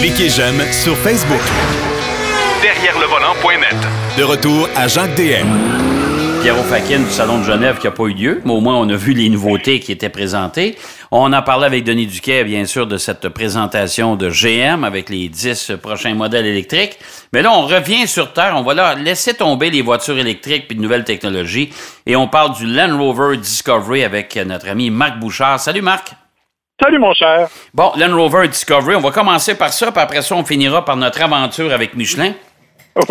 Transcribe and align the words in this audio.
Cliquez 0.00 0.28
j'aime 0.28 0.60
sur 0.72 0.96
Facebook. 0.98 1.40
Derrière 2.62 2.98
le 2.98 3.06
volant.net. 3.06 3.76
De 4.18 4.22
retour 4.22 4.68
à 4.76 4.86
Jacques 4.88 5.14
DM. 5.14 5.46
Pierrot 6.42 6.62
Fakin 6.64 6.98
du 7.00 7.10
Salon 7.10 7.38
de 7.38 7.44
Genève 7.44 7.78
qui 7.78 7.86
n'a 7.86 7.90
pas 7.90 8.04
eu 8.04 8.12
lieu, 8.12 8.42
mais 8.44 8.52
au 8.52 8.60
moins 8.60 8.76
on 8.76 8.86
a 8.90 8.96
vu 8.96 9.14
les 9.14 9.30
nouveautés 9.30 9.80
qui 9.80 9.92
étaient 9.92 10.10
présentées. 10.10 10.76
On 11.10 11.32
a 11.32 11.40
parlé 11.40 11.64
avec 11.64 11.84
Denis 11.84 12.06
Duquet, 12.06 12.44
bien 12.44 12.66
sûr, 12.66 12.86
de 12.86 12.98
cette 12.98 13.30
présentation 13.30 14.14
de 14.14 14.28
GM 14.28 14.84
avec 14.84 15.08
les 15.08 15.28
10 15.30 15.72
prochains 15.80 16.14
modèles 16.14 16.44
électriques. 16.44 16.98
Mais 17.32 17.40
là, 17.40 17.50
on 17.52 17.62
revient 17.62 18.06
sur 18.06 18.32
Terre. 18.34 18.52
On 18.56 18.62
va 18.62 18.74
là 18.74 18.94
laisser 18.94 19.32
tomber 19.32 19.70
les 19.70 19.80
voitures 19.80 20.18
électriques 20.18 20.68
puis 20.68 20.76
de 20.76 20.82
nouvelles 20.82 21.04
technologies. 21.04 21.70
Et 22.04 22.14
on 22.14 22.28
parle 22.28 22.54
du 22.54 22.66
Land 22.66 22.98
Rover 22.98 23.38
Discovery 23.38 24.04
avec 24.04 24.36
notre 24.36 24.68
ami 24.68 24.90
Marc 24.90 25.18
Bouchard. 25.18 25.60
Salut 25.60 25.82
Marc. 25.82 26.14
Salut 26.82 26.98
mon 26.98 27.14
cher. 27.14 27.48
Bon, 27.72 27.92
Land 27.96 28.16
Rover 28.16 28.48
Discovery, 28.48 28.96
on 28.96 29.00
va 29.00 29.12
commencer 29.12 29.56
par 29.56 29.72
ça, 29.72 29.92
puis 29.92 30.00
après 30.00 30.22
ça, 30.22 30.34
on 30.34 30.44
finira 30.44 30.84
par 30.84 30.96
notre 30.96 31.22
aventure 31.22 31.72
avec 31.72 31.94
Michelin. 31.94 32.32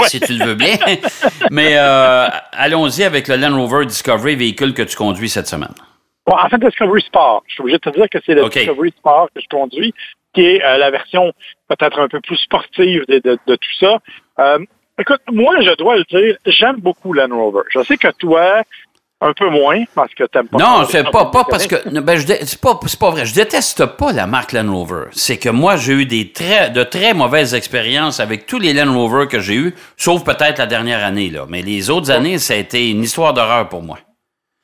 Si 0.08 0.20
tu 0.20 0.34
le 0.34 0.46
veux 0.46 0.56
bien. 0.56 0.76
Mais 1.52 1.78
euh, 1.78 2.28
allons-y 2.52 3.04
avec 3.04 3.30
le 3.30 3.38
Land 3.38 3.56
Rover 3.56 3.86
Discovery, 3.86 4.36
véhicule 4.36 4.74
que 4.74 4.82
tu 4.82 4.98
conduis 4.98 5.30
cette 5.30 5.48
semaine. 5.48 5.74
Bon, 6.28 6.36
en 6.36 6.50
fait, 6.50 6.58
Discovery 6.58 7.02
Sport. 7.04 7.44
Je 7.48 7.54
suis 7.54 7.62
obligé 7.62 7.78
de 7.78 7.90
te 7.90 7.96
dire 7.96 8.10
que 8.10 8.18
c'est 8.26 8.34
le 8.34 8.50
Discovery 8.50 8.94
Sport 8.98 9.30
que 9.34 9.42
je 9.42 9.48
conduis, 9.50 9.94
qui 10.34 10.42
est 10.42 10.64
euh, 10.64 10.78
la 10.78 10.92
version 10.92 11.32
peut-être 11.70 12.00
un 12.00 12.10
peu 12.10 12.20
plus 12.20 12.38
sportive 12.38 13.06
de, 13.08 13.20
de, 13.20 13.56
tout 13.56 13.76
ça. 13.80 14.00
Euh, 14.40 14.60
écoute, 15.00 15.22
moi, 15.32 15.56
je 15.62 15.74
dois 15.76 15.98
le 15.98 16.04
dire, 16.04 16.38
j'aime 16.46 16.82
beaucoup 16.82 17.14
Land 17.14 17.30
Rover. 17.32 17.64
Je 17.70 17.82
sais 17.84 17.98
que 17.98 18.12
toi, 18.12 18.64
un 19.22 19.34
peu 19.34 19.50
moins 19.50 19.84
parce 19.96 20.14
que 20.14 20.24
t'aimes 20.26 20.48
pas. 20.48 20.58
Non, 20.58 20.86
c'est 20.90 21.10
pas, 21.10 21.26
pas 21.26 21.46
parce 21.46 21.66
que. 21.68 21.76
Ben, 22.00 22.20
c'est 22.20 22.60
pas, 22.60 22.80
pas 23.00 23.10
vrai. 23.10 23.26
Je 23.26 23.34
déteste 23.34 23.86
pas 23.86 24.12
la 24.12 24.28
marque 24.28 24.52
Land 24.52 24.72
Rover. 24.72 25.06
C'est 25.12 25.38
que 25.38 25.50
moi, 25.50 25.78
j'ai 25.78 25.94
eu 25.94 26.06
des 26.06 26.32
très, 26.32 26.70
de 26.70 26.84
très 26.84 27.14
mauvaises 27.14 27.54
expériences 27.54 28.20
avec 28.20 28.46
tous 28.46 28.60
les 28.60 28.74
Land 28.74 28.94
Rover 28.94 29.28
que 29.28 29.40
j'ai 29.40 29.56
eus, 29.56 29.76
sauf 29.98 30.24
peut-être 30.24 30.58
la 30.58 30.66
dernière 30.66 31.04
année, 31.06 31.30
là. 31.30 31.46
Mais 31.48 31.62
les 31.62 31.90
autres 31.90 32.12
années, 32.12 32.38
ça 32.38 32.54
a 32.54 32.58
été 32.58 32.90
une 32.90 33.04
histoire 33.04 33.34
d'horreur 33.34 33.70
pour 33.70 33.82
moi. 33.82 33.98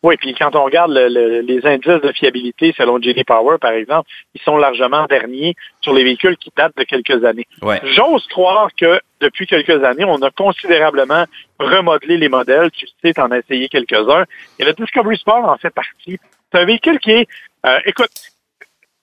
Oui, 0.02 0.16
puis 0.17 0.33
quand 0.33 0.55
on 0.55 0.64
regarde 0.64 0.92
les 0.92 1.66
indices 1.66 2.02
de 2.02 2.11
fiabilité 2.14 2.73
selon 2.78 3.02
JD 3.02 3.25
Power, 3.25 3.58
par 3.59 3.72
exemple, 3.72 4.09
ils 4.33 4.41
sont 4.41 4.56
largement 4.56 5.06
derniers 5.08 5.56
sur 5.81 5.94
les 5.94 6.06
véhicules 6.06 6.38
qui 6.38 6.52
datent 6.56 6.78
de 6.78 6.83
quelques 6.83 7.25
années. 7.25 7.47
J'ose 7.83 8.25
croire 8.28 8.69
que 8.80 9.02
depuis 9.19 9.45
quelques 9.45 9.83
années, 9.83 10.06
on 10.06 10.22
a 10.22 10.31
considérablement 10.31 11.25
remodelé 11.59 12.17
les 12.17 12.30
modèles. 12.30 12.72
Tu 12.72 12.88
sais, 13.03 13.14
tu 13.14 13.19
en 13.19 13.30
as 13.31 13.39
essayé 13.39 13.67
quelques-uns. 13.67 14.23
Et 14.58 14.64
le 14.64 14.72
Discovery 14.72 15.17
Sport 15.17 15.50
en 15.50 15.58
fait 15.58 15.72
partie. 15.72 16.17
C'est 16.52 16.59
un 16.59 16.66
véhicule 16.66 17.00
qui 17.00 17.11
est, 17.11 17.28
euh, 17.66 17.78
écoute, 17.86 18.09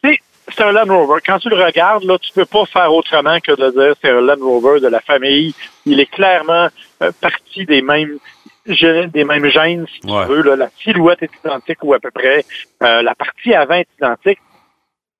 c'est 0.03 0.63
un 0.63 0.73
Land 0.73 0.87
Rover. 0.87 1.21
Quand 1.27 1.39
tu 1.39 1.49
le 1.49 1.57
regardes, 1.57 2.05
là, 2.05 2.19
tu 2.19 2.33
peux 2.33 2.45
pas 2.45 2.65
faire 2.67 2.93
autrement 2.95 3.41
que 3.41 3.53
de 3.53 3.71
dire 3.71 3.95
c'est 4.01 4.11
un 4.11 4.21
Land 4.21 4.41
Rover 4.41 4.81
de 4.81 4.89
la 4.89 5.01
famille. 5.01 5.55
Il 5.85 6.01
est 6.01 6.07
clairement 6.07 6.69
euh, 7.03 7.13
parti 7.21 7.67
des 7.67 7.83
mêmes 7.83 8.19
des 8.67 9.25
mêmes 9.25 9.49
gènes, 9.49 9.87
si 9.87 10.01
tu 10.01 10.09
veux. 10.09 10.43
Là, 10.43 10.57
la 10.57 10.69
silhouette 10.83 11.23
est 11.23 11.31
identique 11.45 11.83
ou 11.83 11.95
à 11.95 12.01
peu 12.01 12.11
près. 12.11 12.45
Euh, 12.83 13.03
la 13.03 13.15
partie 13.15 13.55
avant 13.55 13.75
est 13.75 13.89
identique. 13.99 14.39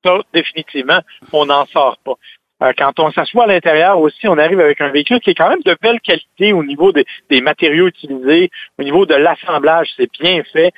Ça, 0.05 0.19
définitivement, 0.33 1.01
on 1.33 1.47
n'en 1.47 1.67
sort 1.67 1.99
pas. 2.05 2.15
Euh, 2.63 2.73
quand 2.77 2.99
on 3.01 3.11
s'assoit 3.11 3.45
à 3.45 3.47
l'intérieur 3.49 3.99
aussi, 3.99 4.29
on 4.29 4.39
arrive 4.39 4.61
avec 4.61 4.81
un 4.81 4.89
véhicule 4.89 5.21
qui 5.21 5.31
est 5.31 5.35
quand 5.35 5.49
même 5.49 5.63
de 5.65 5.77
belle 5.81 6.01
qualité 6.01 6.53
au 6.53 6.65
niveau 6.65 6.93
des, 6.93 7.05
matériaux 7.41 7.89
utilisés, 7.89 8.51
au 8.79 8.83
niveau 8.83 9.05
de 9.05 9.15
l'assemblage, 9.15 9.91
c'est 9.97 10.11
bien 10.21 10.43
fait. 10.53 10.73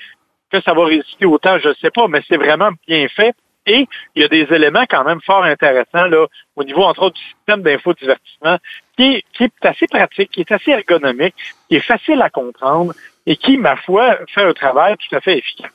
Que 0.50 0.60
ça 0.62 0.72
va 0.72 0.86
résister 0.86 1.26
autant, 1.26 1.58
je 1.58 1.68
ne 1.68 1.74
sais 1.74 1.90
pas, 1.90 2.08
mais 2.08 2.22
c'est 2.26 2.38
vraiment 2.38 2.70
bien 2.86 3.06
fait. 3.08 3.34
Et 3.66 3.86
il 4.14 4.22
y 4.22 4.24
a 4.24 4.28
des 4.28 4.46
éléments 4.50 4.86
quand 4.88 5.04
même 5.04 5.20
fort 5.20 5.44
intéressants 5.44 6.06
là, 6.06 6.26
au 6.56 6.64
niveau, 6.64 6.82
entre 6.84 7.02
autres, 7.02 7.16
du 7.16 7.22
système 7.22 7.62
d'infodivertissement, 7.62 8.56
qui 8.98 9.24
qui 9.32 9.44
est 9.44 9.66
assez 9.66 9.86
pratique, 9.86 10.30
qui 10.30 10.40
est 10.40 10.52
assez 10.52 10.72
ergonomique, 10.72 11.34
qui 11.68 11.76
est 11.76 11.86
facile 11.86 12.20
à 12.20 12.30
comprendre 12.30 12.92
et 13.26 13.36
qui, 13.36 13.56
ma 13.56 13.76
foi, 13.76 14.18
fait 14.34 14.42
un 14.42 14.52
travail 14.52 14.96
tout 14.96 15.14
à 15.14 15.20
fait 15.20 15.38
efficace. 15.38 15.70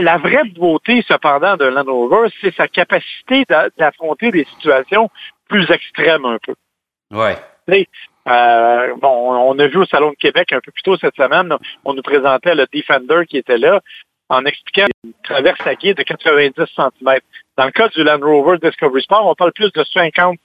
La 0.00 0.18
vraie 0.18 0.44
beauté, 0.44 1.04
cependant, 1.06 1.56
de 1.56 1.64
Land 1.64 1.84
Rover, 1.84 2.28
c'est 2.40 2.54
sa 2.54 2.66
capacité 2.66 3.44
d'affronter 3.78 4.30
des 4.30 4.44
situations 4.44 5.10
plus 5.48 5.70
extrêmes 5.70 6.24
un 6.24 6.38
peu. 6.44 6.54
Ouais. 7.12 7.36
Euh, 8.28 8.94
bon, 8.96 9.32
on 9.32 9.58
a 9.58 9.66
vu 9.68 9.78
au 9.78 9.84
Salon 9.86 10.10
de 10.10 10.16
Québec 10.16 10.52
un 10.52 10.60
peu 10.60 10.72
plus 10.72 10.82
tôt 10.82 10.96
cette 10.96 11.14
semaine, 11.16 11.54
on 11.84 11.94
nous 11.94 12.02
présentait 12.02 12.54
le 12.54 12.66
Defender 12.72 13.26
qui 13.28 13.38
était 13.38 13.58
là 13.58 13.80
en 14.28 14.44
expliquant 14.44 14.86
une 15.04 15.12
traverse 15.24 15.64
à 15.66 15.74
guide 15.74 15.96
de 15.96 16.02
90 16.02 16.52
cm. 16.56 17.18
Dans 17.56 17.64
le 17.64 17.70
cas 17.70 17.88
du 17.88 18.02
Land 18.02 18.20
Rover 18.22 18.58
Discovery 18.58 19.02
Sport, 19.02 19.26
on 19.26 19.34
parle 19.34 19.52
plus 19.52 19.72
de 19.72 19.84
50 19.84 20.36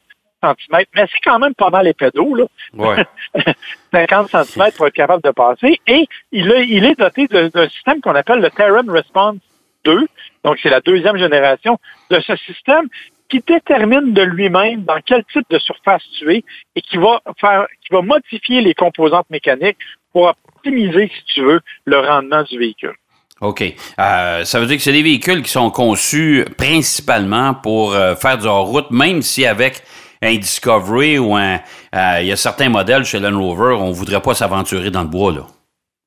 cm, 0.45 0.85
mais 0.95 1.05
c'est 1.11 1.19
quand 1.23 1.39
même 1.39 1.53
pas 1.55 1.69
mal 1.69 1.87
épais 1.87 2.11
d'eau, 2.13 2.35
là. 2.35 2.45
Ouais. 2.73 3.05
50 3.91 4.29
cm 4.29 4.71
pour 4.75 4.87
être 4.87 4.93
capable 4.93 5.23
de 5.23 5.31
passer. 5.31 5.79
Et 5.87 6.07
il, 6.31 6.51
il 6.67 6.85
est 6.85 6.99
doté 6.99 7.27
d'un 7.27 7.69
système 7.69 8.01
qu'on 8.01 8.15
appelle 8.15 8.39
le 8.39 8.49
Terran 8.49 8.83
Response 8.87 9.37
2. 9.85 10.07
Donc, 10.43 10.57
c'est 10.61 10.69
la 10.69 10.81
deuxième 10.81 11.17
génération 11.17 11.79
de 12.09 12.19
ce 12.19 12.35
système 12.37 12.87
qui 13.29 13.43
détermine 13.45 14.13
de 14.13 14.21
lui-même 14.21 14.83
dans 14.83 14.99
quel 15.05 15.23
type 15.25 15.45
de 15.49 15.57
surface 15.59 16.03
tu 16.17 16.31
es 16.33 16.43
et 16.75 16.81
qui 16.81 16.97
va 16.97 17.21
faire, 17.39 17.65
qui 17.81 17.93
va 17.93 18.01
modifier 18.01 18.61
les 18.61 18.73
composantes 18.73 19.29
mécaniques 19.29 19.77
pour 20.13 20.33
optimiser, 20.55 21.11
si 21.15 21.33
tu 21.33 21.41
veux, 21.41 21.59
le 21.85 21.99
rendement 21.99 22.43
du 22.43 22.59
véhicule. 22.59 22.93
OK. 23.41 23.63
Euh, 23.99 24.45
ça 24.45 24.59
veut 24.59 24.65
dire 24.65 24.77
que 24.77 24.83
c'est 24.83 24.93
des 24.93 25.03
véhicules 25.03 25.41
qui 25.41 25.51
sont 25.51 25.69
conçus 25.69 26.45
principalement 26.57 27.53
pour 27.53 27.93
euh, 27.93 28.15
faire 28.15 28.37
du 28.37 28.47
hors-route, 28.47 28.91
même 28.91 29.21
si 29.21 29.45
avec 29.45 29.83
un 30.25 30.35
Discovery 30.35 31.17
ou 31.19 31.35
un... 31.35 31.59
Euh, 31.95 32.17
il 32.21 32.27
y 32.27 32.31
a 32.31 32.35
certains 32.35 32.69
modèles 32.69 33.05
chez 33.05 33.19
Land 33.19 33.39
Rover, 33.39 33.75
on 33.79 33.89
ne 33.89 33.93
voudrait 33.93 34.21
pas 34.21 34.33
s'aventurer 34.33 34.91
dans 34.91 35.03
le 35.03 35.07
bois, 35.07 35.31
là. 35.31 35.41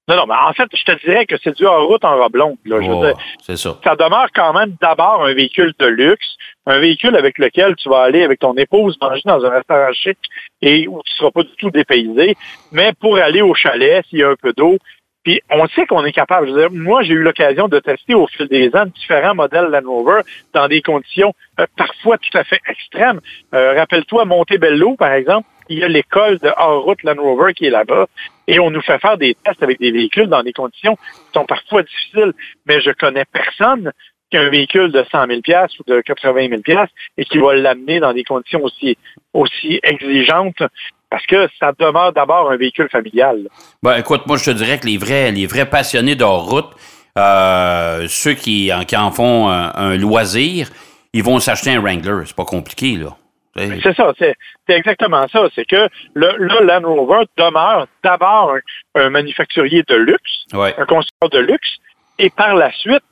Non, 0.09 0.17
non, 0.17 0.27
mais 0.27 0.35
en 0.35 0.55
fait, 0.55 0.69
je 0.75 0.85
te 0.85 1.07
dirais 1.07 1.27
que 1.27 1.37
c'est 1.45 1.55
du 1.55 1.67
hors-route 1.67 2.03
en 2.03 2.17
robe 2.17 2.35
longue. 2.35 2.57
Oh, 2.71 3.05
c'est 3.43 3.59
ça. 3.59 3.77
Ça 3.85 3.95
demeure 3.95 4.29
quand 4.35 4.55
même 4.55 4.75
d'abord 4.81 5.27
un 5.27 5.35
véhicule 5.35 5.75
de 5.79 5.87
luxe, 5.87 6.37
un 6.65 6.79
véhicule 6.79 7.15
avec 7.15 7.37
lequel 7.37 7.77
tu 7.77 7.91
vas 7.91 8.05
aller 8.05 8.25
avec 8.25 8.41
ton 8.41 8.55
épouse 8.55 8.97
manger 9.03 9.21
dans 9.27 9.45
un 9.45 9.51
restaurant 9.51 9.93
chic 9.93 10.17
et 10.63 10.89
où 10.89 11.03
tu 11.05 11.13
ne 11.13 11.17
seras 11.19 11.31
pas 11.31 11.43
du 11.43 11.55
tout 11.59 11.71
dépaysé. 11.71 12.37
Mais 12.73 12.95
pour 12.99 13.19
aller 13.19 13.43
au 13.43 13.55
chalet, 13.55 14.03
s'il 14.09 14.21
y 14.21 14.23
a 14.23 14.31
un 14.31 14.37
peu 14.41 14.55
d'eau, 14.55 14.79
puis 15.25 15.41
on 15.51 15.67
sait 15.69 15.87
qu'on 15.87 16.05
est 16.05 16.13
capable. 16.13 16.49
Je 16.49 16.53
veux 16.53 16.69
dire, 16.69 16.71
moi, 16.73 17.03
j'ai 17.03 17.15
eu 17.15 17.23
l'occasion 17.23 17.69
de 17.69 17.79
tester 17.79 18.15
au 18.15 18.27
fil 18.27 18.49
des 18.49 18.75
ans 18.75 18.87
différents 18.87 19.35
modèles 19.35 19.67
Land 19.67 19.89
Rover 19.89 20.21
dans 20.55 20.69
des 20.69 20.83
conditions 20.83 21.35
euh, 21.61 21.67
parfois 21.77 22.19
tout 22.19 22.37
à 22.37 22.45
fait 22.45 22.61
extrêmes. 22.69 23.21
Euh, 23.55 23.75
rappelle-toi 23.75 24.25
Montebello, 24.25 24.97
par 24.97 25.13
exemple, 25.13 25.49
il 25.69 25.79
y 25.79 25.85
a 25.85 25.89
l'école 25.89 26.39
de 26.39 26.51
hors-route 26.57 27.03
Land 27.03 27.21
Rover 27.21 27.53
qui 27.53 27.67
est 27.67 27.71
là-bas, 27.71 28.07
et 28.47 28.59
on 28.59 28.71
nous 28.71 28.81
fait 28.81 28.99
faire 28.99 29.19
des 29.19 29.37
tests 29.45 29.63
avec 29.63 29.79
des 29.79 29.91
véhicules 29.91 30.29
dans 30.29 30.43
des 30.43 30.53
conditions 30.53 30.97
qui 30.97 31.33
sont 31.35 31.45
parfois 31.45 31.83
difficiles. 31.83 32.33
Mais 32.67 32.81
je 32.81 32.91
connais 32.91 33.25
personne 33.31 33.93
qui 34.31 34.37
a 34.37 34.43
un 34.43 34.49
véhicule 34.51 34.93
de 34.93 35.05
100 35.11 35.27
000 35.27 35.41
ou 35.41 35.83
de 35.87 36.01
80 36.01 36.49
000 36.67 36.85
et 37.17 37.25
qui 37.25 37.39
va 37.39 37.55
l'amener 37.55 38.01
dans 38.01 38.13
des 38.13 38.25
conditions 38.25 38.63
aussi, 38.63 38.97
aussi 39.33 39.81
exigeantes 39.83 40.63
parce 41.11 41.27
que 41.27 41.49
ça 41.59 41.73
demeure 41.79 42.13
d'abord 42.13 42.51
un 42.51 42.57
véhicule 42.57 42.89
familial. 42.91 43.49
Ben, 43.83 43.97
écoute, 43.97 44.27
moi, 44.27 44.37
je 44.37 44.45
te 44.45 44.51
dirais 44.51 44.79
que 44.79 44.87
les 44.87 44.99
vrais, 44.99 45.31
les 45.31 45.47
vrais 45.47 45.69
passionnés 45.69 46.15
de 46.15 46.25
route, 46.25 46.71
euh, 47.17 48.07
ceux 48.09 48.35
qui, 48.35 48.71
qui, 48.87 48.97
en 48.97 49.11
font 49.11 49.49
un, 49.49 49.97
loisir, 49.97 50.69
ils 51.13 51.23
vont 51.23 51.41
s'acheter 51.41 51.73
un 51.73 51.81
Wrangler. 51.81 52.25
C'est 52.27 52.37
pas 52.37 52.45
compliqué, 52.45 52.97
là. 52.97 53.17
C'est 53.57 53.97
ça, 53.97 54.13
c'est 54.19 54.37
exactement 54.69 55.27
ça. 55.29 55.49
C'est 55.55 55.65
que 55.65 55.89
le, 56.15 56.65
Land 56.65 56.83
Rover 56.87 57.25
demeure 57.37 57.89
d'abord 58.05 58.55
un, 58.95 59.11
manufacturier 59.11 59.83
de 59.89 59.97
luxe, 59.97 60.45
un 60.53 60.87
constructeur 60.87 61.31
de 61.31 61.39
luxe, 61.41 61.79
et 62.21 62.31
par 62.31 62.55
la 62.55 62.71
suite 62.73 63.03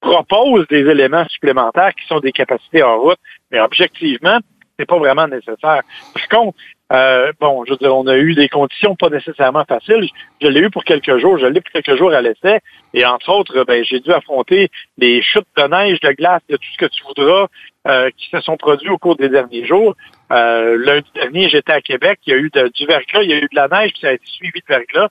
propose 0.00 0.66
des 0.68 0.80
éléments 0.80 1.26
supplémentaires 1.28 1.94
qui 1.94 2.06
sont 2.06 2.20
des 2.20 2.32
capacités 2.32 2.82
en 2.82 2.98
route, 2.98 3.18
mais 3.50 3.60
objectivement, 3.60 4.38
c'est 4.78 4.86
pas 4.86 4.98
vraiment 4.98 5.28
nécessaire. 5.28 5.82
Par 6.12 6.28
contre, 6.30 6.58
euh, 6.92 7.32
bon, 7.40 7.64
je 7.64 7.72
veux 7.72 7.76
dire, 7.76 7.96
on 7.96 8.06
a 8.06 8.16
eu 8.16 8.34
des 8.34 8.48
conditions 8.48 8.94
pas 8.94 9.08
nécessairement 9.08 9.64
faciles. 9.64 10.08
Je, 10.40 10.48
l'ai 10.48 10.60
eu 10.60 10.70
pour 10.70 10.84
quelques 10.84 11.18
jours, 11.18 11.38
je 11.38 11.46
l'ai 11.46 11.60
pour 11.60 11.72
quelques 11.72 11.96
jours 11.96 12.12
à 12.12 12.20
l'essai. 12.20 12.60
Et 12.92 13.04
entre 13.04 13.30
autres, 13.30 13.64
ben, 13.64 13.84
j'ai 13.84 14.00
dû 14.00 14.12
affronter 14.12 14.70
des 14.98 15.22
chutes 15.22 15.46
de 15.56 15.62
neige, 15.62 16.00
de 16.00 16.12
glace, 16.12 16.42
de 16.48 16.56
tout 16.56 16.68
ce 16.72 16.78
que 16.78 16.90
tu 16.90 17.02
voudras, 17.04 17.46
euh, 17.88 18.10
qui 18.16 18.28
se 18.30 18.40
sont 18.40 18.56
produits 18.56 18.90
au 18.90 18.98
cours 18.98 19.16
des 19.16 19.28
derniers 19.28 19.64
jours. 19.64 19.96
Euh, 20.30 20.76
lundi 20.78 21.10
dernier, 21.14 21.48
j'étais 21.48 21.72
à 21.72 21.80
Québec, 21.80 22.20
il 22.26 22.32
y 22.32 22.36
a 22.36 22.38
eu 22.38 22.50
du 22.50 22.86
verglas, 22.86 23.22
il 23.22 23.30
y 23.30 23.34
a 23.34 23.38
eu 23.38 23.48
de 23.50 23.56
la 23.56 23.68
neige, 23.68 23.92
puis 23.92 24.00
ça 24.00 24.08
a 24.08 24.12
été 24.12 24.26
suivi 24.26 24.60
de 24.60 24.66
verglas. 24.68 25.08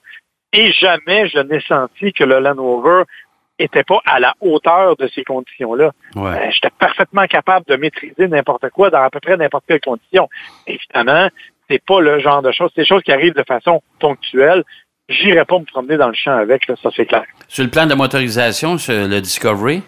Et 0.52 0.70
jamais 0.72 1.28
je 1.28 1.40
n'ai 1.40 1.60
senti 1.60 2.12
que 2.12 2.22
le 2.22 2.38
Land 2.38 2.62
Rover 2.62 3.02
était 3.58 3.84
pas 3.84 4.00
à 4.04 4.20
la 4.20 4.34
hauteur 4.40 4.96
de 4.96 5.08
ces 5.14 5.24
conditions-là. 5.24 5.92
Ouais. 6.16 6.50
J'étais 6.52 6.70
parfaitement 6.78 7.26
capable 7.26 7.66
de 7.66 7.76
maîtriser 7.76 8.28
n'importe 8.28 8.68
quoi 8.70 8.90
dans 8.90 9.02
à 9.02 9.10
peu 9.10 9.20
près 9.20 9.36
n'importe 9.36 9.64
quelle 9.68 9.80
condition. 9.80 10.28
Évidemment, 10.66 11.28
c'est 11.70 11.82
pas 11.84 12.00
le 12.00 12.20
genre 12.20 12.42
de 12.42 12.52
choses. 12.52 12.70
C'est 12.74 12.82
des 12.82 12.86
choses 12.86 13.02
qui 13.02 13.12
arrivent 13.12 13.34
de 13.34 13.44
façon 13.46 13.82
ponctuelle. 14.00 14.64
J'irai 15.08 15.44
pas 15.44 15.58
me 15.58 15.64
promener 15.64 15.96
dans 15.96 16.08
le 16.08 16.14
champ 16.14 16.36
avec, 16.36 16.64
ça 16.66 16.90
c'est 16.96 17.06
clair. 17.06 17.24
Sur 17.48 17.64
le 17.64 17.70
plan 17.70 17.86
de 17.86 17.94
motorisation, 17.94 18.78
sur 18.78 19.06
le 19.06 19.20
Discovery? 19.20 19.82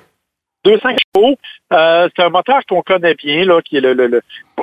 200 0.66 0.88
chevaux. 1.14 1.36
Euh, 1.72 2.08
c'est 2.14 2.22
un 2.24 2.28
moteur 2.28 2.60
qu'on 2.68 2.82
connaît 2.82 3.14
bien, 3.14 3.44
là, 3.44 3.60
qui 3.62 3.76
est 3.76 3.80
le, 3.80 3.94
le, 3.94 4.20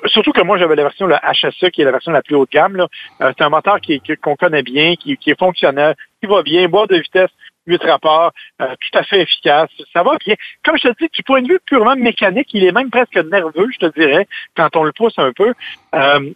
surtout 0.08 0.32
que 0.32 0.42
moi 0.42 0.58
j'avais 0.58 0.76
la 0.76 0.84
version 0.84 1.08
le 1.08 1.16
HSE, 1.16 1.70
qui 1.72 1.82
est 1.82 1.86
la 1.86 1.92
version 1.92 2.12
la 2.12 2.22
plus 2.22 2.36
haut 2.36 2.46
de 2.46 2.52
gamme. 2.52 2.76
Là. 2.76 2.88
Euh, 3.22 3.32
c'est 3.38 3.44
un 3.44 3.50
moteur 3.50 3.80
qui, 3.80 4.02
qu'on 4.22 4.36
connaît 4.36 4.64
bien, 4.64 4.96
qui, 4.96 5.18
qui 5.18 5.32
est 5.32 5.40
fonctionnel, 5.40 5.96
qui 6.22 6.28
va 6.28 6.44
bien, 6.44 6.68
boîte 6.68 6.90
de 6.90 6.98
vitesse, 6.98 7.30
8 7.68 7.84
rapports, 7.84 8.32
euh, 8.62 8.68
tout 8.68 8.98
à 8.98 9.04
fait 9.04 9.22
efficace. 9.22 9.70
Ça 9.94 10.04
va 10.04 10.18
bien. 10.26 10.36
Comme 10.64 10.78
je 10.78 10.90
te 10.90 11.04
dis, 11.04 11.10
du 11.14 11.24
point 11.24 11.42
de 11.42 11.48
vue 11.48 11.60
purement 11.66 11.96
mécanique, 11.96 12.50
il 12.54 12.64
est 12.64 12.72
même 12.72 12.90
presque 12.90 13.16
nerveux, 13.16 13.70
je 13.72 13.88
te 13.88 14.00
dirais, 14.00 14.28
quand 14.56 14.76
on 14.76 14.84
le 14.84 14.92
pousse 14.92 15.18
un 15.18 15.32
peu. 15.34 15.54
Euh, 15.96 16.32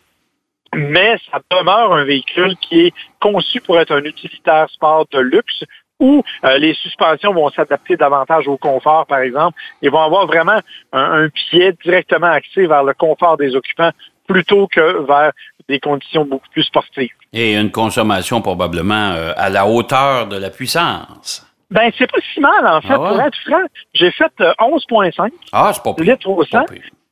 mais 0.76 1.18
ça 1.32 1.40
demeure 1.50 1.94
un 1.94 2.04
véhicule 2.04 2.56
qui 2.58 2.88
est 2.88 2.94
conçu 3.20 3.62
pour 3.62 3.80
être 3.80 3.92
un 3.92 4.04
utilitaire 4.04 4.70
sport 4.70 5.06
de 5.12 5.20
luxe 5.20 5.64
où 6.00 6.24
euh, 6.44 6.58
les 6.58 6.74
suspensions 6.76 7.34
vont 7.34 7.50
s'adapter 7.50 7.98
davantage 7.98 8.48
au 8.48 8.58
confort, 8.58 9.06
par 9.08 9.20
exemple, 9.20 9.58
Ils 9.82 9.90
vont 9.90 10.02
avoir 10.02 10.28
vraiment 10.28 10.60
un, 10.94 11.30
pied 11.30 11.74
directement 11.84 12.28
axé 12.28 12.68
vers 12.68 12.84
le 12.84 12.94
confort 12.94 13.38
des 13.38 13.56
occupants 13.56 13.92
plutôt 14.28 14.68
que 14.68 15.06
vers 15.08 15.32
des 15.68 15.80
conditions 15.80 16.26
beaucoup 16.26 16.50
plus 16.50 16.64
sportives. 16.64 17.10
Et 17.34 17.56
une 17.56 17.72
consommation 17.72 18.42
probablement 18.42 19.12
euh, 19.12 19.34
à 19.36 19.50
la 19.50 19.68
hauteur 19.68 20.28
de 20.28 20.38
la 20.38 20.50
puissance. 20.50 21.46
Ben, 21.70 21.92
c'est 21.98 22.10
pas 22.10 22.20
si 22.34 22.40
mal, 22.40 22.66
en 22.66 22.82
fait. 22.82 22.94
Ah 22.94 22.98
pour 22.98 23.22
être 23.22 23.38
franc, 23.46 23.64
j'ai 23.94 24.12
fait 24.12 24.32
11,5 24.40 25.22
euh, 25.22 25.30
ah, 25.52 25.74
litres 26.00 26.30
au 26.30 26.44
100, 26.44 26.66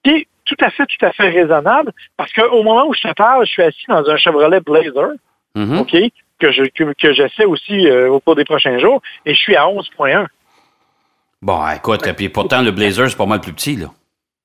qui 0.03 0.27
tout 0.45 0.55
à 0.61 0.69
fait, 0.69 0.85
tout 0.85 1.05
à 1.05 1.11
fait 1.11 1.29
raisonnable, 1.29 1.91
parce 2.17 2.31
qu'au 2.31 2.63
moment 2.63 2.85
où 2.87 2.93
je 2.93 3.01
te 3.01 3.13
parle, 3.13 3.45
je 3.45 3.51
suis 3.51 3.63
assis 3.63 3.85
dans 3.87 4.07
un 4.07 4.15
Chevrolet 4.15 4.61
Blazer, 4.61 5.09
mm-hmm. 5.55 5.79
OK, 5.79 6.11
que 6.39 6.51
je 6.51 6.63
que, 6.93 7.13
j'essaie 7.13 7.45
aussi 7.45 7.87
euh, 7.87 8.11
au 8.11 8.19
cours 8.19 8.35
des 8.35 8.45
prochains 8.45 8.77
jours, 8.77 9.01
et 9.25 9.33
je 9.33 9.39
suis 9.39 9.55
à 9.55 9.65
11,1. 9.65 10.27
Bon, 11.41 11.61
écoute, 11.75 12.05
et 12.07 12.13
puis 12.13 12.29
pourtant, 12.29 12.61
le 12.61 12.71
Blazer, 12.71 13.09
c'est 13.09 13.17
pas 13.17 13.25
mal 13.25 13.41
plus 13.41 13.53
petit, 13.53 13.75
là. 13.75 13.87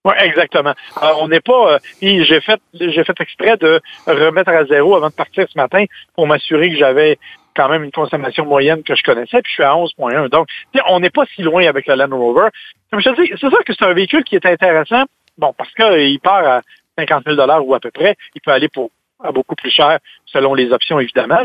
Oui, 0.05 0.15
exactement. 0.19 0.75
On 1.19 1.29
n'est 1.29 1.41
pas. 1.41 1.75
Euh, 1.75 1.79
j'ai 2.01 2.41
fait 2.41 3.21
exprès 3.21 3.57
de 3.59 3.81
remettre 4.07 4.51
à 4.51 4.65
zéro 4.65 4.97
avant 4.97 5.09
de 5.09 5.15
partir 5.15 5.47
ce 5.49 5.59
matin 5.59 5.85
pour 6.17 6.27
m'assurer 6.27 6.71
que 6.71 6.77
j'avais 6.77 7.19
quand 7.55 7.69
même 7.69 7.85
une 7.85 7.91
consommation 7.91 8.47
moyenne 8.47 8.83
que 8.83 8.95
je 8.95 9.03
connaissais, 9.03 9.43
puis 9.43 9.51
je 9.51 9.55
suis 9.55 9.63
à 9.63 9.75
11.1. 9.75 10.29
Donc, 10.29 10.49
on 10.89 11.01
n'est 11.01 11.11
pas 11.11 11.25
si 11.35 11.43
loin 11.43 11.67
avec 11.67 11.87
le 11.87 11.97
Land 11.97 12.17
Rover. 12.17 12.49
Comme 12.91 13.01
je 13.01 13.11
te 13.11 13.17
c'est 13.17 13.49
sûr 13.49 13.65
que 13.65 13.75
c'est 13.75 13.85
un 13.85 13.93
véhicule 13.93 14.25
qui 14.25 14.37
est 14.37 14.47
intéressant, 14.47 15.05
bon, 15.37 15.53
parce 15.53 15.73
qu'il 15.75 16.21
part 16.21 16.47
à 16.47 16.61
50 16.99 17.25
000 17.27 17.63
ou 17.63 17.75
à 17.75 17.81
peu 17.81 17.91
près. 17.91 18.17
Il 18.35 18.41
peut 18.41 18.53
aller 18.53 18.69
pour 18.69 18.91
à 19.23 19.33
beaucoup 19.33 19.55
plus 19.55 19.71
cher 19.71 19.99
selon 20.25 20.55
les 20.55 20.73
options, 20.73 20.99
évidemment, 20.99 21.41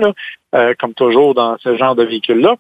euh, 0.54 0.74
comme 0.80 0.94
toujours 0.94 1.34
dans 1.34 1.58
ce 1.58 1.76
genre 1.76 1.96
de 1.96 2.04
véhicule-là. 2.04 2.56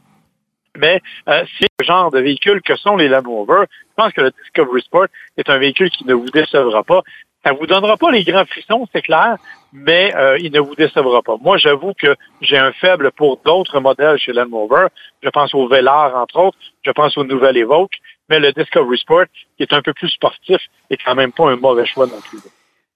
Mais 0.77 1.01
euh, 1.29 1.43
c'est 1.59 1.67
le 1.79 1.85
genre 1.85 2.11
de 2.11 2.19
véhicule 2.19 2.61
que 2.61 2.75
sont 2.75 2.95
les 2.95 3.07
Land 3.07 3.23
Rover. 3.25 3.65
Je 3.69 4.03
pense 4.03 4.13
que 4.13 4.21
le 4.21 4.31
Discovery 4.31 4.81
Sport 4.81 5.07
est 5.37 5.49
un 5.49 5.57
véhicule 5.57 5.89
qui 5.89 6.05
ne 6.05 6.13
vous 6.13 6.29
décevra 6.29 6.83
pas. 6.83 7.01
Ça 7.45 7.53
vous 7.53 7.67
donnera 7.67 7.95
pas 7.95 8.09
les 8.09 8.23
grands 8.23 8.45
frissons, 8.45 8.87
c'est 8.91 9.03
clair, 9.03 9.37
mais 9.71 10.11
euh, 10.15 10.35
il 10.39 10.51
ne 10.51 10.59
vous 10.59 10.73
décevra 10.73 11.21
pas. 11.21 11.35
Moi, 11.39 11.57
j'avoue 11.57 11.93
que 11.93 12.15
j'ai 12.41 12.57
un 12.57 12.71
faible 12.71 13.11
pour 13.11 13.39
d'autres 13.45 13.79
modèles 13.79 14.17
chez 14.17 14.33
Land 14.33 14.47
Rover. 14.51 14.87
Je 15.21 15.29
pense 15.29 15.53
au 15.53 15.67
Velar, 15.67 16.15
entre 16.15 16.37
autres. 16.37 16.57
Je 16.83 16.89
pense 16.89 17.15
au 17.17 17.23
nouvel 17.23 17.55
Evoque. 17.57 17.93
Mais 18.29 18.39
le 18.39 18.51
Discovery 18.51 18.97
Sport, 18.97 19.25
qui 19.57 19.63
est 19.63 19.73
un 19.73 19.83
peu 19.83 19.93
plus 19.93 20.09
sportif, 20.09 20.57
est 20.89 20.97
quand 20.97 21.13
même 21.13 21.31
pas 21.31 21.51
un 21.51 21.55
mauvais 21.55 21.85
choix 21.85 22.07
non 22.07 22.19
plus. 22.27 22.39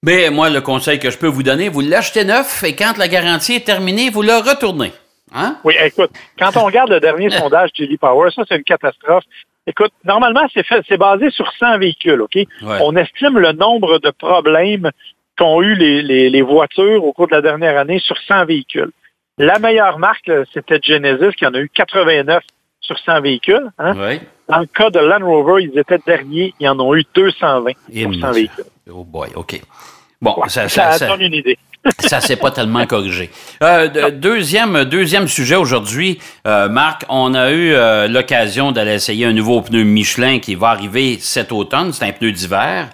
Mais 0.01 0.31
moi, 0.31 0.49
le 0.49 0.61
conseil 0.61 0.97
que 0.97 1.11
je 1.11 1.17
peux 1.17 1.27
vous 1.27 1.43
donner, 1.43 1.69
vous 1.69 1.81
l'achetez 1.81 2.23
neuf 2.23 2.63
et 2.63 2.75
quand 2.75 2.97
la 2.97 3.07
garantie 3.07 3.55
est 3.55 3.65
terminée, 3.65 4.09
vous 4.09 4.23
le 4.23 4.33
retournez. 4.37 4.93
Hein? 5.33 5.57
Oui, 5.63 5.75
écoute, 5.83 6.11
quand 6.37 6.55
on 6.57 6.65
regarde 6.65 6.89
le 6.89 6.99
dernier 6.99 7.29
sondage 7.39 7.71
J.D. 7.73 7.97
Power, 7.97 8.29
ça, 8.31 8.43
c'est 8.47 8.57
une 8.57 8.63
catastrophe. 8.63 9.23
Écoute, 9.67 9.91
normalement, 10.03 10.47
c'est 10.53 10.65
fait, 10.65 10.83
c'est 10.87 10.97
basé 10.97 11.29
sur 11.29 11.51
100 11.59 11.77
véhicules, 11.77 12.21
OK? 12.21 12.37
On 12.81 12.95
estime 12.95 13.37
le 13.37 13.51
nombre 13.51 13.99
de 13.99 14.09
problèmes 14.09 14.89
qu'ont 15.37 15.61
eu 15.61 15.75
les, 15.75 16.29
les, 16.29 16.41
voitures 16.41 17.05
au 17.05 17.13
cours 17.13 17.27
de 17.27 17.35
la 17.35 17.41
dernière 17.41 17.77
année 17.77 17.99
sur 17.99 18.17
100 18.17 18.45
véhicules. 18.45 18.91
La 19.37 19.59
meilleure 19.59 19.99
marque, 19.99 20.31
c'était 20.53 20.79
Genesis, 20.81 21.35
qui 21.35 21.45
en 21.45 21.53
a 21.53 21.59
eu 21.59 21.69
89 21.69 22.43
sur 22.81 22.97
100 22.97 23.21
véhicules. 23.21 23.69
Hein? 23.77 23.93
Dans 24.47 24.59
le 24.59 24.65
cas 24.65 24.89
de 24.89 24.99
Land 24.99 25.25
Rover, 25.25 25.63
ils 25.63 25.77
étaient 25.77 25.99
derniers, 26.05 26.53
ils 26.59 26.67
en 26.67 26.79
ont 26.79 26.95
eu 26.95 27.05
220 27.13 27.71
sur 27.93 28.15
100 28.15 28.31
véhicules. 28.31 28.65
Oh 28.91 29.03
boy, 29.03 29.29
OK. 29.35 29.61
Bon, 30.21 30.35
ça, 30.47 30.67
ça, 30.67 30.91
ça, 30.91 31.07
donne 31.07 31.21
une 31.21 31.33
idée. 31.33 31.57
ça 31.99 32.19
s'est 32.19 32.35
pas 32.35 32.51
tellement 32.51 32.85
corrigé. 32.85 33.29
Euh, 33.63 34.09
deuxième, 34.11 34.83
deuxième 34.83 35.27
sujet 35.27 35.55
aujourd'hui, 35.55 36.19
euh, 36.45 36.67
Marc, 36.67 37.05
on 37.07 37.33
a 37.33 37.51
eu 37.51 37.71
euh, 37.71 38.07
l'occasion 38.07 38.71
d'aller 38.71 38.95
essayer 38.95 39.25
un 39.25 39.33
nouveau 39.33 39.61
pneu 39.61 39.83
Michelin 39.83 40.39
qui 40.39 40.55
va 40.55 40.69
arriver 40.69 41.17
cet 41.19 41.51
automne. 41.51 41.93
C'est 41.93 42.05
un 42.05 42.11
pneu 42.11 42.31
d'hiver. 42.33 42.89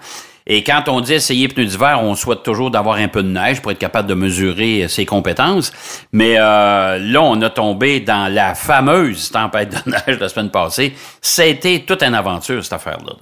Et 0.45 0.63
quand 0.63 0.83
on 0.87 1.01
dit 1.01 1.13
essayer 1.13 1.47
pneu 1.47 1.65
d'hiver, 1.65 1.99
on 2.03 2.13
souhaite 2.13 2.43
toujours 2.43 2.69
d'avoir 2.69 2.97
un 2.97 3.07
peu 3.07 3.23
de 3.23 3.29
neige 3.29 3.59
pour 3.59 3.71
être 3.71 3.79
capable 3.79 4.07
de 4.07 4.13
mesurer 4.13 4.87
ses 4.87 5.07
compétences. 5.07 5.73
Mais 6.11 6.35
là, 6.35 7.21
on 7.23 7.41
a 7.41 7.49
tombé 7.49 8.01
dans 8.01 8.31
la 8.31 8.53
fameuse 8.53 9.31
tempête 9.31 9.69
de 9.71 9.89
neige 10.07 10.19
la 10.19 10.29
semaine 10.29 10.51
passée. 10.51 10.93
C'était 11.19 11.79
toute 11.79 12.03
une 12.03 12.13
aventure, 12.13 12.63
cette 12.63 12.73
affaire-là. 12.73 13.13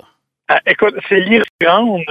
Ah, 0.50 0.60
écoute, 0.66 0.96
c'est 1.08 1.22
l'irlande 1.22 2.04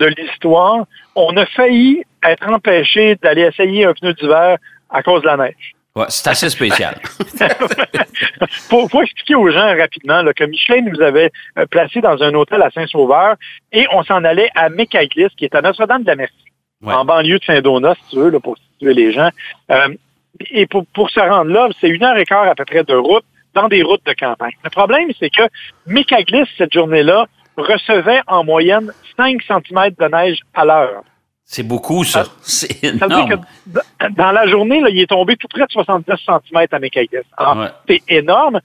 de 0.00 0.06
l'histoire. 0.06 0.86
On 1.14 1.36
a 1.36 1.46
failli 1.46 2.02
être 2.24 2.48
empêché 2.48 3.16
d'aller 3.16 3.42
essayer 3.42 3.84
un 3.84 3.92
pneu 3.92 4.14
d'hiver 4.14 4.56
à 4.88 5.02
cause 5.02 5.22
de 5.22 5.26
la 5.26 5.36
neige. 5.36 5.74
Ouais, 5.94 6.06
c'est 6.08 6.28
assez 6.30 6.48
spécial. 6.48 6.96
faut, 8.68 8.88
faut 8.88 9.02
expliquer 9.02 9.34
aux 9.34 9.50
gens 9.50 9.76
rapidement 9.76 10.22
que 10.36 10.44
Michelin 10.44 10.82
nous 10.82 11.00
avait 11.00 11.30
euh, 11.58 11.66
placé 11.66 12.00
dans 12.00 12.22
un 12.22 12.32
hôtel 12.34 12.62
à 12.62 12.70
Saint-Sauveur 12.70 13.34
et 13.72 13.86
on 13.92 14.02
s'en 14.04 14.24
allait 14.24 14.50
à 14.54 14.68
Mécaglis, 14.68 15.28
qui 15.36 15.44
est 15.44 15.54
à 15.54 15.62
Notre-Dame 15.62 16.02
de 16.02 16.08
la 16.08 16.16
Merci, 16.16 16.34
en 16.86 17.04
banlieue 17.04 17.38
de 17.38 17.44
Saint-Donat, 17.44 17.94
si 18.02 18.10
tu 18.10 18.16
veux, 18.16 18.30
là, 18.30 18.38
pour 18.38 18.56
situer 18.56 18.94
les 18.94 19.12
gens. 19.12 19.30
Euh, 19.72 19.88
et 20.52 20.66
pour, 20.66 20.86
pour 20.94 21.10
se 21.10 21.20
rendre 21.20 21.50
là, 21.50 21.68
c'est 21.80 21.88
une 21.88 22.04
heure 22.04 22.16
et 22.16 22.24
quart 22.24 22.48
à 22.48 22.54
peu 22.54 22.64
près 22.64 22.84
de 22.84 22.94
route 22.94 23.24
dans 23.54 23.68
des 23.68 23.82
routes 23.82 24.06
de 24.06 24.12
campagne. 24.12 24.54
Le 24.62 24.70
problème, 24.70 25.10
c'est 25.18 25.30
que 25.30 25.42
Mécaglis, 25.86 26.48
cette 26.56 26.72
journée-là, 26.72 27.26
recevait 27.56 28.20
en 28.26 28.44
moyenne 28.44 28.92
5 29.16 29.42
cm 29.42 29.90
de 29.98 30.06
neige 30.06 30.40
à 30.54 30.64
l'heure. 30.64 31.02
C'est 31.44 31.64
beaucoup, 31.64 32.04
ça. 32.04 32.24
C'est 32.42 32.84
énorme. 32.84 33.44
dans 34.10 34.30
la 34.30 34.46
journée, 34.46 34.80
là, 34.80 34.88
il 34.88 35.00
est 35.00 35.08
tombé 35.08 35.36
tout 35.36 35.48
près 35.48 35.66
de 35.66 35.72
70 35.72 36.12
cm 36.24 36.66
à 36.70 36.78
Mécaïdès. 36.78 37.24
c'est 37.88 38.02
énorme. 38.08 38.60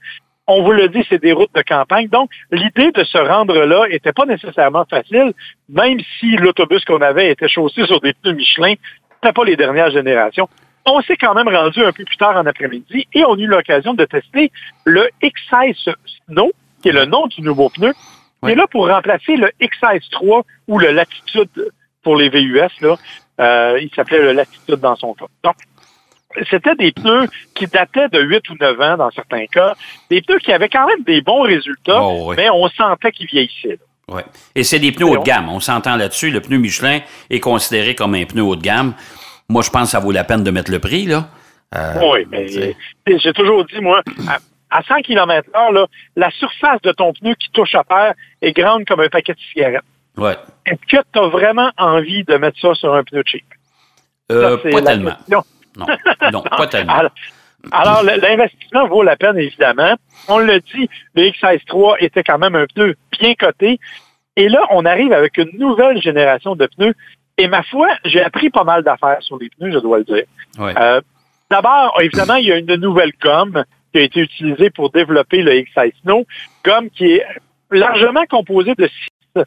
On 0.46 0.62
vous 0.62 0.70
le 0.70 0.88
dit, 0.88 1.04
c'est 1.08 1.20
des 1.20 1.32
routes 1.32 1.52
de 1.52 1.62
campagne. 1.62 2.06
Donc, 2.06 2.30
l'idée 2.52 2.92
de 2.92 3.02
se 3.02 3.18
rendre 3.18 3.58
là 3.64 3.86
était 3.90 4.12
pas 4.12 4.24
nécessairement 4.24 4.84
facile, 4.88 5.32
même 5.68 5.98
si 6.20 6.36
l'autobus 6.36 6.84
qu'on 6.84 7.00
avait 7.00 7.32
était 7.32 7.48
chaussé 7.48 7.84
sur 7.86 8.00
des 8.00 8.12
pneus 8.12 8.34
Michelin. 8.34 8.74
C'était 9.14 9.32
pas 9.32 9.44
les 9.44 9.56
dernières 9.56 9.90
générations. 9.90 10.48
On 10.88 11.00
s'est 11.00 11.16
quand 11.16 11.34
même 11.34 11.48
rendu 11.48 11.84
un 11.84 11.90
peu 11.90 12.04
plus 12.04 12.16
tard 12.16 12.36
en 12.36 12.46
après-midi 12.46 13.08
et 13.12 13.24
on 13.24 13.34
a 13.34 13.38
eu 13.38 13.46
l'occasion 13.46 13.94
de 13.94 14.04
tester 14.04 14.52
le 14.84 15.08
X16 15.20 15.92
Snow, 16.28 16.52
qui 16.80 16.90
est 16.90 16.92
le 16.92 17.06
nom 17.06 17.26
du 17.26 17.42
nouveau 17.42 17.68
pneu, 17.68 17.92
est 18.46 18.54
là 18.54 18.66
pour 18.70 18.88
remplacer 18.88 19.36
le 19.36 19.50
X16 19.60 20.10
3 20.10 20.42
ou 20.68 20.78
le 20.78 20.90
Latitude 20.90 21.72
pour 22.02 22.16
les 22.16 22.28
VUS, 22.28 22.60
là, 22.80 22.96
euh, 23.40 23.78
il 23.80 23.90
s'appelait 23.94 24.22
le 24.22 24.32
Latitude 24.32 24.76
dans 24.76 24.96
son 24.96 25.14
cas. 25.14 25.26
Donc, 25.42 25.56
c'était 26.50 26.74
des 26.74 26.92
pneus 26.92 27.28
qui 27.54 27.66
dataient 27.66 28.08
de 28.08 28.20
8 28.20 28.50
ou 28.50 28.54
9 28.60 28.80
ans 28.80 28.96
dans 28.96 29.10
certains 29.10 29.46
cas, 29.46 29.74
des 30.10 30.22
pneus 30.22 30.38
qui 30.38 30.52
avaient 30.52 30.68
quand 30.68 30.86
même 30.86 31.02
des 31.04 31.20
bons 31.20 31.42
résultats, 31.42 32.02
oh, 32.02 32.34
mais 32.36 32.48
on 32.50 32.68
sentait 32.68 33.10
qu'ils 33.12 33.26
vieillissaient. 33.26 33.78
Oui. 34.08 34.22
Et 34.54 34.62
c'est 34.62 34.78
des 34.78 34.92
pneus 34.92 35.06
haut 35.06 35.16
de 35.16 35.24
gamme. 35.24 35.48
On 35.48 35.58
s'entend 35.58 35.96
là-dessus. 35.96 36.30
Le 36.30 36.40
pneu 36.40 36.58
Michelin 36.58 37.00
est 37.28 37.40
considéré 37.40 37.96
comme 37.96 38.14
un 38.14 38.24
pneu 38.24 38.42
haut 38.42 38.54
de 38.54 38.62
gamme. 38.62 38.94
Moi, 39.48 39.62
je 39.62 39.70
pense 39.70 39.84
que 39.84 39.88
ça 39.90 39.98
vaut 39.98 40.12
la 40.12 40.24
peine 40.24 40.44
de 40.44 40.50
mettre 40.50 40.70
le 40.70 40.78
prix, 40.78 41.06
là. 41.06 41.28
Euh, 41.74 42.00
oui, 42.12 42.26
mais 42.30 42.46
j'ai 43.18 43.32
toujours 43.32 43.64
dit, 43.64 43.80
moi, 43.80 44.02
à, 44.76 44.82
100 44.82 45.02
km 45.02 45.48
h 45.52 45.86
la 46.16 46.30
surface 46.30 46.80
de 46.82 46.92
ton 46.92 47.12
pneu 47.12 47.34
qui 47.34 47.50
touche 47.50 47.74
à 47.74 47.84
terre 47.84 48.14
est 48.42 48.52
grande 48.52 48.84
comme 48.84 49.00
un 49.00 49.08
paquet 49.08 49.34
de 49.34 49.38
cigarettes. 49.52 49.82
Ouais. 50.16 50.36
Est-ce 50.64 50.96
que 50.96 51.02
tu 51.12 51.18
as 51.18 51.28
vraiment 51.28 51.70
envie 51.76 52.24
de 52.24 52.36
mettre 52.36 52.58
ça 52.60 52.74
sur 52.74 52.94
un 52.94 53.04
pneu 53.04 53.22
cheap? 53.24 53.44
Euh, 54.32 54.56
pas 54.56 54.82
tellement. 54.82 55.16
Non. 55.30 55.42
non, 56.32 56.42
pas 56.42 56.66
tellement. 56.70 57.02
Alors, 57.72 58.02
l'investissement 58.02 58.86
vaut 58.86 59.02
la 59.02 59.16
peine, 59.16 59.38
évidemment. 59.38 59.94
On 60.28 60.38
le 60.38 60.60
dit, 60.60 60.88
le 61.14 61.22
X16-3 61.24 61.96
était 62.00 62.22
quand 62.22 62.38
même 62.38 62.54
un 62.54 62.66
pneu 62.66 62.94
bien 63.18 63.34
coté. 63.34 63.78
Et 64.36 64.48
là, 64.48 64.60
on 64.70 64.84
arrive 64.84 65.12
avec 65.12 65.36
une 65.38 65.50
nouvelle 65.58 66.00
génération 66.00 66.54
de 66.54 66.66
pneus. 66.66 66.94
Et 67.38 67.48
ma 67.48 67.62
foi, 67.64 67.88
j'ai 68.04 68.22
appris 68.22 68.50
pas 68.50 68.64
mal 68.64 68.82
d'affaires 68.82 69.18
sur 69.20 69.38
les 69.38 69.50
pneus, 69.50 69.72
je 69.72 69.78
dois 69.78 69.98
le 69.98 70.04
dire. 70.04 70.24
Euh, 70.58 71.00
d'abord, 71.50 71.98
évidemment, 72.00 72.36
il 72.36 72.46
y 72.46 72.52
a 72.52 72.56
une 72.56 72.74
nouvelle 72.76 73.12
gomme 73.22 73.64
qui 73.96 74.02
a 74.02 74.04
été 74.04 74.20
utilisée 74.20 74.68
pour 74.68 74.90
développer 74.90 75.40
le 75.40 75.52
X16 75.52 75.92
Snow, 76.02 76.26
gomme 76.62 76.90
qui 76.90 77.14
est 77.14 77.24
largement 77.70 78.26
composée 78.26 78.74
de 78.76 78.86
six 78.86 79.42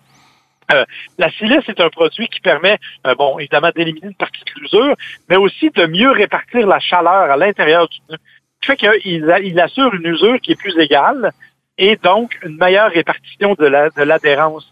euh, 0.71 0.85
la 1.17 1.31
silice 1.31 1.67
est 1.67 1.79
un 1.79 1.89
produit 1.89 2.27
qui 2.27 2.39
permet, 2.41 2.77
euh, 3.07 3.15
bon, 3.15 3.39
évidemment, 3.39 3.71
d'éliminer 3.75 4.07
une 4.07 4.15
partie 4.15 4.43
de 4.43 4.61
l'usure, 4.61 4.95
mais 5.27 5.35
aussi 5.35 5.71
de 5.71 5.87
mieux 5.87 6.11
répartir 6.11 6.67
la 6.67 6.79
chaleur 6.79 7.31
à 7.31 7.37
l'intérieur 7.37 7.87
du 7.89 7.97
pneu. 8.07 8.17
Ce 8.17 8.59
qui 8.59 8.67
fait 8.67 8.99
qu'il 8.99 9.35
il 9.43 9.59
assure 9.59 9.93
une 9.95 10.05
usure 10.05 10.39
qui 10.41 10.51
est 10.51 10.59
plus 10.59 10.77
égale 10.77 11.31
et 11.79 11.95
donc 11.95 12.37
une 12.43 12.57
meilleure 12.57 12.91
répartition 12.91 13.55
de 13.55 13.65
l'adhérence 14.03 14.71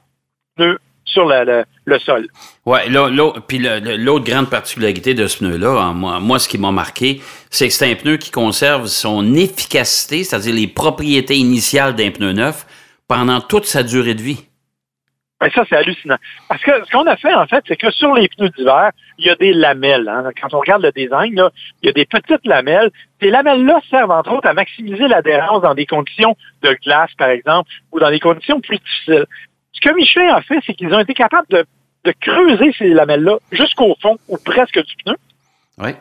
de 0.58 0.80
sur 1.08 1.26
le, 1.26 2.00
sol. 2.00 2.28
Oui, 2.66 2.80
puis 3.48 3.60
l'autre 3.60 4.26
grande 4.26 4.50
particularité 4.50 5.14
de 5.14 5.26
ce 5.28 5.40
pneu-là, 5.40 5.94
moi, 5.94 6.20
moi, 6.20 6.40
ce 6.40 6.48
qui 6.48 6.58
m'a 6.58 6.72
marqué, 6.72 7.22
c'est 7.50 7.68
que 7.68 7.74
c'est 7.74 7.90
un 7.90 7.96
pneu 7.96 8.18
qui 8.18 8.30
conserve 8.30 8.88
son 8.88 9.34
efficacité, 9.34 10.24
c'est-à-dire 10.24 10.54
les 10.54 10.68
propriétés 10.68 11.36
initiales 11.36 11.96
d'un 11.96 12.12
pneu 12.12 12.34
neuf, 12.34 12.66
pendant 13.08 13.40
toute 13.40 13.66
sa 13.66 13.84
durée 13.84 14.14
de 14.14 14.22
vie. 14.22 14.48
Et 15.46 15.52
ça, 15.52 15.64
c'est 15.70 15.76
hallucinant. 15.76 16.18
Parce 16.50 16.64
que 16.64 16.72
ce 16.84 16.92
qu'on 16.92 17.06
a 17.06 17.16
fait, 17.16 17.34
en 17.34 17.46
fait, 17.46 17.64
c'est 17.68 17.76
que 17.76 17.92
sur 17.92 18.16
les 18.16 18.28
pneus 18.28 18.50
d'hiver, 18.50 18.90
il 19.20 19.28
y 19.28 19.30
a 19.30 19.36
des 19.36 19.54
lamelles. 19.54 20.10
Hein. 20.10 20.32
Quand 20.42 20.52
on 20.56 20.60
regarde 20.60 20.82
le 20.82 20.92
design, 20.92 21.36
là, 21.36 21.52
il 21.84 21.88
y 21.88 21.90
a 21.90 21.94
des 21.94 22.06
petites 22.06 22.46
lamelles. 22.46 22.90
Ces 23.22 23.30
lamelles-là 23.30 23.80
servent, 23.90 24.10
entre 24.10 24.32
autres, 24.32 24.48
à 24.48 24.54
maximiser 24.54 25.08
l'adhérence 25.08 25.62
dans 25.62 25.76
des 25.76 25.86
conditions 25.86 26.36
de 26.64 26.76
glace, 26.84 27.12
par 27.20 27.30
exemple, 27.30 27.70
ou 27.92 28.00
dans 28.00 28.10
des 28.10 28.20
conditions 28.20 28.62
plus 28.62 28.80
difficiles. 28.80 29.26
Ce 29.78 29.90
que 29.90 29.96
Michelin 29.96 30.34
a 30.34 30.42
fait, 30.42 30.60
c'est 30.66 30.74
qu'ils 30.74 30.94
ont 30.94 31.00
été 31.00 31.14
capables 31.14 31.48
de, 31.50 31.66
creuser 32.22 32.74
ces 32.78 32.88
lamelles-là 32.88 33.38
jusqu'au 33.52 33.94
fond, 34.02 34.18
ou 34.30 34.38
presque 34.38 34.82
du 34.82 34.96
pneu. 35.04 35.16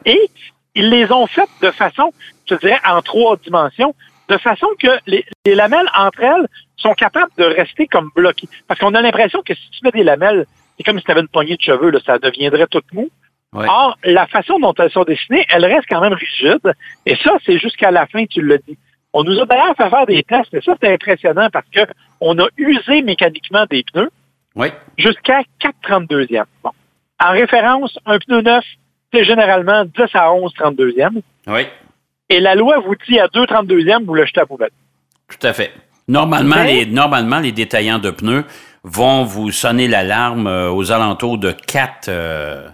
Et 0.04 0.30
ils 0.76 0.88
les 0.88 1.10
ont 1.10 1.26
faites 1.26 1.50
de 1.60 1.72
façon, 1.72 2.12
je 2.48 2.54
dirais, 2.54 2.78
en 2.86 3.02
trois 3.02 3.36
dimensions, 3.36 3.92
de 4.28 4.38
façon 4.38 4.68
que 4.78 4.88
les, 5.06 5.24
lamelles 5.46 5.88
entre 5.96 6.22
elles 6.22 6.46
sont 6.76 6.94
capables 6.94 7.32
de 7.36 7.44
rester 7.44 7.88
comme 7.88 8.10
bloquées. 8.14 8.48
Parce 8.68 8.78
qu'on 8.78 8.94
a 8.94 9.02
l'impression 9.02 9.42
que 9.42 9.54
si 9.54 9.70
tu 9.70 9.80
mets 9.82 9.90
des 9.90 10.04
lamelles, 10.04 10.46
c'est 10.76 10.84
comme 10.84 10.98
si 10.98 11.04
tu 11.04 11.10
avais 11.10 11.22
une 11.22 11.28
poignée 11.28 11.56
de 11.56 11.62
cheveux, 11.62 11.90
là, 11.90 11.98
ça 12.06 12.18
deviendrait 12.18 12.68
tout 12.68 12.82
mou. 12.92 13.08
Or, 13.52 13.98
la 14.04 14.26
façon 14.26 14.58
dont 14.60 14.74
elles 14.78 14.90
sont 14.90 15.04
dessinées, 15.04 15.44
elles 15.48 15.64
restent 15.64 15.88
quand 15.88 16.00
même 16.00 16.12
rigides. 16.12 16.72
Et 17.04 17.16
ça, 17.16 17.36
c'est 17.44 17.58
jusqu'à 17.58 17.90
la 17.90 18.06
fin, 18.06 18.26
tu 18.26 18.42
le 18.42 18.58
dis. 18.58 18.78
On 19.12 19.24
nous 19.24 19.40
a 19.40 19.46
d'ailleurs 19.46 19.74
fait 19.76 19.88
faire 19.88 20.06
des 20.06 20.22
tests, 20.22 20.52
et 20.52 20.60
ça, 20.60 20.76
c'est 20.80 20.92
impressionnant 20.92 21.48
parce 21.50 21.66
que 21.72 21.80
on 22.20 22.38
a 22.38 22.46
usé 22.56 23.02
mécaniquement 23.02 23.66
des 23.70 23.84
pneus 23.84 24.10
jusqu'à 24.96 25.40
4,32e. 25.60 26.44
Bon. 26.62 26.70
En 27.22 27.32
référence, 27.32 27.98
un 28.06 28.18
pneu 28.18 28.42
neuf, 28.42 28.64
c'est 29.12 29.24
généralement 29.24 29.84
10 29.84 29.92
à 30.14 30.32
11 30.32 30.52
32e. 30.54 31.20
Oui. 31.46 31.66
Et 32.28 32.40
la 32.40 32.54
loi 32.54 32.78
vous 32.80 32.94
dit 33.08 33.18
à 33.18 33.28
2 33.28 33.44
32e, 33.44 34.04
vous 34.04 34.14
le 34.14 34.26
jetez 34.26 34.40
à 34.40 34.46
poubelle. 34.46 34.70
Tout 35.28 35.46
à 35.46 35.52
fait. 35.52 35.72
Normalement, 36.08 36.62
les, 36.62 36.86
normalement, 36.86 37.40
les 37.40 37.52
détaillants 37.52 37.98
de 37.98 38.10
pneus 38.10 38.44
vont 38.84 39.24
vous 39.24 39.50
sonner 39.50 39.88
l'alarme 39.88 40.46
euh, 40.46 40.70
aux 40.70 40.92
alentours 40.92 41.38
de 41.38 41.52
4... 41.52 42.08
Euh, 42.08 42.68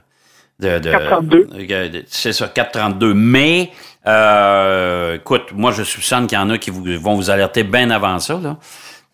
de, 0.60 0.78
de, 0.78 0.90
432. 0.90 1.48
Euh, 1.54 2.02
c'est 2.06 2.32
ça, 2.32 2.48
432. 2.48 3.14
Mais, 3.14 3.70
euh, 4.06 5.16
écoute, 5.16 5.52
moi, 5.52 5.72
je 5.72 5.82
soupçonne 5.82 6.26
qu'il 6.26 6.38
y 6.38 6.40
en 6.40 6.50
a 6.50 6.58
qui 6.58 6.70
vous, 6.70 6.84
vont 7.00 7.14
vous 7.14 7.30
alerter 7.30 7.64
bien 7.64 7.90
avant 7.90 8.18
ça. 8.18 8.38
Là. 8.40 8.58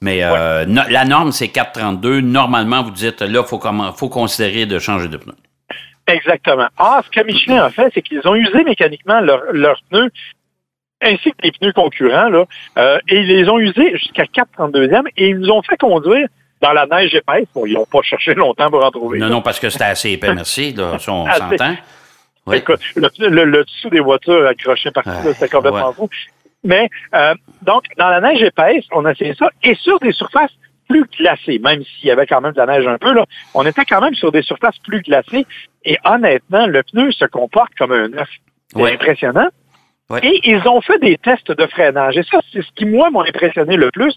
Mais 0.00 0.20
euh, 0.22 0.64
la 0.66 1.04
norme, 1.04 1.32
c'est 1.32 1.48
432. 1.48 2.20
Normalement, 2.20 2.82
vous 2.82 2.90
dites, 2.90 3.20
là, 3.20 3.40
il 3.42 3.46
faut, 3.46 3.60
faut 3.96 4.08
considérer 4.08 4.66
de 4.66 4.78
changer 4.78 5.08
de 5.08 5.16
pneu. 5.16 5.34
Exactement. 6.06 6.68
Ah, 6.78 7.02
ce 7.04 7.10
que 7.10 7.26
Michelin 7.26 7.64
a 7.64 7.70
fait, 7.70 7.90
c'est 7.92 8.02
qu'ils 8.02 8.26
ont 8.26 8.34
usé 8.34 8.64
mécaniquement 8.64 9.20
leurs 9.20 9.80
pneus 9.90 10.10
ainsi 11.00 11.30
que 11.30 11.36
les 11.42 11.52
pneus 11.52 11.72
concurrents, 11.72 12.28
là, 12.28 12.44
euh, 12.78 12.98
et 13.08 13.20
ils 13.20 13.26
les 13.26 13.48
ont 13.48 13.58
usés 13.58 13.96
jusqu'à 13.96 14.24
4,32e 14.24 15.04
et 15.16 15.28
ils 15.28 15.38
nous 15.38 15.50
ont 15.50 15.62
fait 15.62 15.76
conduire 15.76 16.28
dans 16.60 16.72
la 16.72 16.86
neige 16.86 17.14
épaisse. 17.14 17.46
Bon, 17.54 17.66
ils 17.66 17.74
n'ont 17.74 17.86
pas 17.86 18.02
cherché 18.02 18.34
longtemps 18.34 18.70
pour 18.70 18.84
en 18.84 18.90
trouver. 18.90 19.18
Non, 19.18 19.28
non, 19.28 19.42
parce 19.42 19.60
que 19.60 19.70
c'était 19.70 19.84
assez 19.84 20.10
épais, 20.10 20.34
merci, 20.34 20.72
là, 20.72 20.94
on 20.94 20.98
s'entend. 20.98 21.76
Le, 22.46 23.62
dessous 23.62 23.90
des 23.90 24.00
voitures 24.00 24.46
accrochées 24.46 24.90
partout, 24.90 25.10
c'était 25.34 25.48
complètement 25.48 25.92
fou. 25.92 26.08
Mais, 26.68 26.90
euh, 27.14 27.34
donc, 27.62 27.84
dans 27.96 28.10
la 28.10 28.20
neige 28.20 28.42
épaisse, 28.42 28.84
on 28.92 29.06
a 29.06 29.12
essayé 29.12 29.34
ça, 29.34 29.48
et 29.62 29.74
sur 29.74 29.98
des 30.00 30.12
surfaces 30.12 30.52
plus 30.86 31.04
glacées, 31.18 31.58
même 31.58 31.82
s'il 31.82 32.08
y 32.08 32.10
avait 32.10 32.26
quand 32.26 32.42
même 32.42 32.52
de 32.52 32.58
la 32.58 32.66
neige 32.66 32.86
un 32.86 32.98
peu, 32.98 33.12
là, 33.14 33.24
on 33.54 33.64
était 33.64 33.86
quand 33.86 34.02
même 34.02 34.14
sur 34.14 34.30
des 34.30 34.42
surfaces 34.42 34.78
plus 34.86 35.00
glacées, 35.00 35.46
et 35.84 35.96
honnêtement, 36.04 36.66
le 36.66 36.82
pneu 36.82 37.10
se 37.10 37.24
comporte 37.24 37.74
comme 37.78 37.92
un 37.92 38.12
œuf. 38.18 38.28
C'est 38.74 38.92
impressionnant. 38.92 39.48
Et 40.22 40.40
ils 40.44 40.66
ont 40.68 40.80
fait 40.82 40.98
des 40.98 41.16
tests 41.16 41.50
de 41.50 41.66
freinage. 41.66 42.16
Et 42.18 42.22
ça, 42.22 42.38
c'est 42.52 42.62
ce 42.62 42.70
qui, 42.74 42.84
moi, 42.84 43.10
m'a 43.10 43.22
impressionné 43.22 43.76
le 43.76 43.90
plus. 43.90 44.14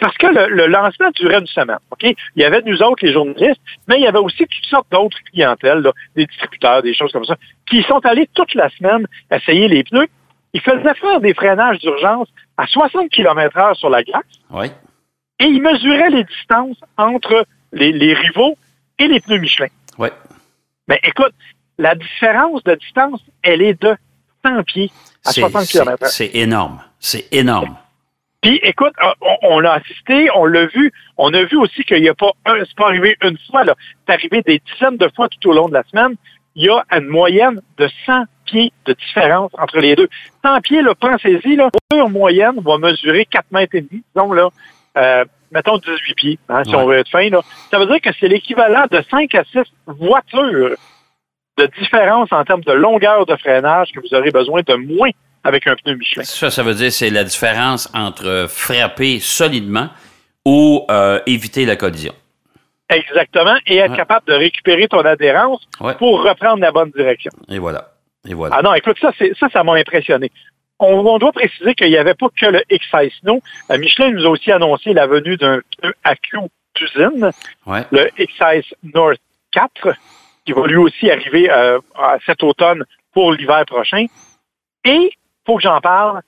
parce 0.00 0.16
que 0.16 0.26
le, 0.26 0.66
lancement 0.66 1.10
durait 1.16 1.38
une 1.38 1.46
semaine. 1.46 1.78
OK? 1.90 2.02
Il 2.02 2.42
y 2.42 2.44
avait 2.44 2.62
nous 2.62 2.82
autres, 2.82 3.04
les 3.04 3.12
journalistes, 3.12 3.60
mais 3.86 3.96
il 3.96 4.02
y 4.02 4.06
avait 4.06 4.18
aussi 4.18 4.46
toutes 4.46 4.70
sortes 4.70 4.86
d'autres 4.90 5.18
clientèles, 5.32 5.86
des 6.16 6.26
distributeurs, 6.26 6.82
des 6.82 6.94
choses 6.94 7.12
comme 7.12 7.24
ça, 7.24 7.36
qui 7.66 7.82
sont 7.82 8.00
allés 8.04 8.28
toute 8.34 8.54
la 8.54 8.70
semaine 8.70 9.06
essayer 9.30 9.68
les 9.68 9.84
pneus. 9.84 10.08
Ils 10.58 10.72
faisaient 10.72 10.94
faire 10.94 11.20
des 11.20 11.34
freinages 11.34 11.78
d'urgence 11.78 12.28
à 12.56 12.66
60 12.66 13.10
km 13.10 13.56
heure 13.56 13.76
sur 13.76 13.90
la 13.90 14.02
glace. 14.02 14.24
Oui. 14.50 14.66
Et 15.38 15.44
ils 15.44 15.62
mesuraient 15.62 16.10
les 16.10 16.24
distances 16.24 16.78
entre 16.96 17.46
les, 17.72 17.92
les 17.92 18.12
rivaux 18.12 18.56
et 18.98 19.06
les 19.06 19.20
pneus 19.20 19.38
Michelin. 19.38 19.68
Oui. 19.98 20.08
Mais 20.88 20.98
écoute, 21.04 21.32
la 21.78 21.94
différence 21.94 22.64
de 22.64 22.74
distance, 22.74 23.20
elle 23.42 23.62
est 23.62 23.80
de 23.80 23.94
100 24.44 24.64
pieds 24.64 24.90
à 25.24 25.32
60 25.32 25.66
km 25.66 26.06
C'est 26.06 26.34
énorme. 26.34 26.80
C'est 26.98 27.32
énorme. 27.32 27.76
Puis, 28.42 28.58
écoute, 28.64 28.94
euh, 29.00 29.36
on, 29.42 29.60
l'a 29.60 29.74
assisté, 29.74 30.28
on 30.34 30.44
l'a 30.44 30.66
vu. 30.66 30.92
On 31.18 31.32
a 31.34 31.44
vu 31.44 31.56
aussi 31.56 31.84
qu'il 31.84 32.02
n'y 32.02 32.08
a 32.08 32.14
pas 32.14 32.32
un, 32.46 32.58
c'est 32.64 32.74
pas 32.76 32.86
arrivé 32.86 33.16
une 33.22 33.38
fois, 33.50 33.62
là. 33.62 33.76
C'est 34.06 34.14
arrivé 34.14 34.42
des 34.42 34.60
dizaines 34.72 34.96
de 34.96 35.08
fois 35.14 35.28
tout 35.28 35.50
au 35.50 35.52
long 35.52 35.68
de 35.68 35.74
la 35.74 35.84
semaine. 35.84 36.16
Il 36.56 36.64
y 36.64 36.68
a 36.68 36.84
une 36.90 37.06
moyenne 37.06 37.60
de 37.76 37.88
100 38.06 38.24
pieds 38.50 38.72
de 38.86 38.92
différence 38.92 39.50
entre 39.58 39.78
les 39.78 39.96
deux. 39.96 40.08
100 40.44 40.60
pieds, 40.60 40.82
là, 40.82 40.94
pensez-y, 40.94 41.56
là, 41.56 41.70
une 41.92 42.10
moyenne 42.10 42.60
va 42.64 42.78
mesurer 42.78 43.24
4 43.26 43.46
mètres 43.50 43.74
et 43.74 43.82
demi, 43.82 44.02
disons, 44.14 44.32
là, 44.32 44.48
euh, 44.96 45.24
mettons 45.50 45.78
18 45.78 46.14
pieds, 46.14 46.38
hein, 46.48 46.62
si 46.64 46.74
on 46.74 46.86
veut 46.86 46.98
être 46.98 47.10
fin, 47.10 47.28
là. 47.28 47.40
Ça 47.70 47.78
veut 47.78 47.86
dire 47.86 48.00
que 48.00 48.10
c'est 48.18 48.28
l'équivalent 48.28 48.86
de 48.90 49.02
5 49.10 49.34
à 49.34 49.44
6 49.44 49.60
voitures 49.86 50.76
de 51.58 51.70
différence 51.78 52.28
en 52.32 52.44
termes 52.44 52.62
de 52.62 52.72
longueur 52.72 53.26
de 53.26 53.36
freinage 53.36 53.90
que 53.92 54.00
vous 54.00 54.14
aurez 54.14 54.30
besoin 54.30 54.62
de 54.62 54.74
moins 54.74 55.10
avec 55.44 55.66
un 55.66 55.74
pneu 55.74 55.96
Michelin. 55.96 56.24
Ça, 56.24 56.50
ça 56.50 56.62
veut 56.62 56.74
dire 56.74 56.92
c'est 56.92 57.10
la 57.10 57.24
différence 57.24 57.90
entre 57.94 58.46
frapper 58.48 59.18
solidement 59.18 59.88
ou 60.44 60.84
euh, 60.90 61.20
éviter 61.26 61.66
la 61.66 61.76
collision. 61.76 62.14
Exactement, 62.90 63.56
et 63.66 63.76
être 63.76 63.94
capable 63.96 64.26
de 64.26 64.32
récupérer 64.32 64.88
ton 64.88 65.00
adhérence 65.00 65.60
pour 65.98 66.22
reprendre 66.22 66.60
la 66.60 66.72
bonne 66.72 66.90
direction. 66.90 67.30
Et 67.48 67.58
voilà. 67.58 67.90
Et 68.26 68.34
voilà. 68.34 68.56
Ah 68.58 68.62
non, 68.62 68.74
écoute, 68.74 68.96
ça, 69.00 69.12
ça, 69.38 69.48
ça 69.48 69.64
m'a 69.64 69.74
impressionné. 69.74 70.30
On, 70.80 71.18
doit 71.18 71.32
préciser 71.32 71.74
qu'il 71.74 71.88
n'y 71.88 71.96
avait 71.96 72.14
pas 72.14 72.28
que 72.28 72.46
le 72.46 72.62
Excise 72.70 73.12
Snow. 73.20 73.40
Euh, 73.70 73.78
Michelin 73.78 74.10
nous 74.10 74.24
a 74.24 74.28
aussi 74.28 74.52
annoncé 74.52 74.92
la 74.92 75.06
venue 75.06 75.36
d'un 75.36 75.60
pneu 75.80 75.92
AQ 76.04 76.38
d'usine, 76.76 77.30
le 77.66 78.10
Excise 78.16 78.72
North 78.94 79.18
4, 79.52 79.88
qui 80.44 80.52
va 80.52 80.66
lui 80.66 80.76
aussi 80.76 81.10
arriver 81.10 81.50
euh, 81.50 81.80
cet 82.24 82.44
automne 82.44 82.84
pour 83.12 83.32
l'hiver 83.32 83.64
prochain. 83.66 84.06
Et, 84.84 85.10
faut 85.44 85.56
que 85.56 85.62
j'en 85.62 85.80
parle, 85.80 86.20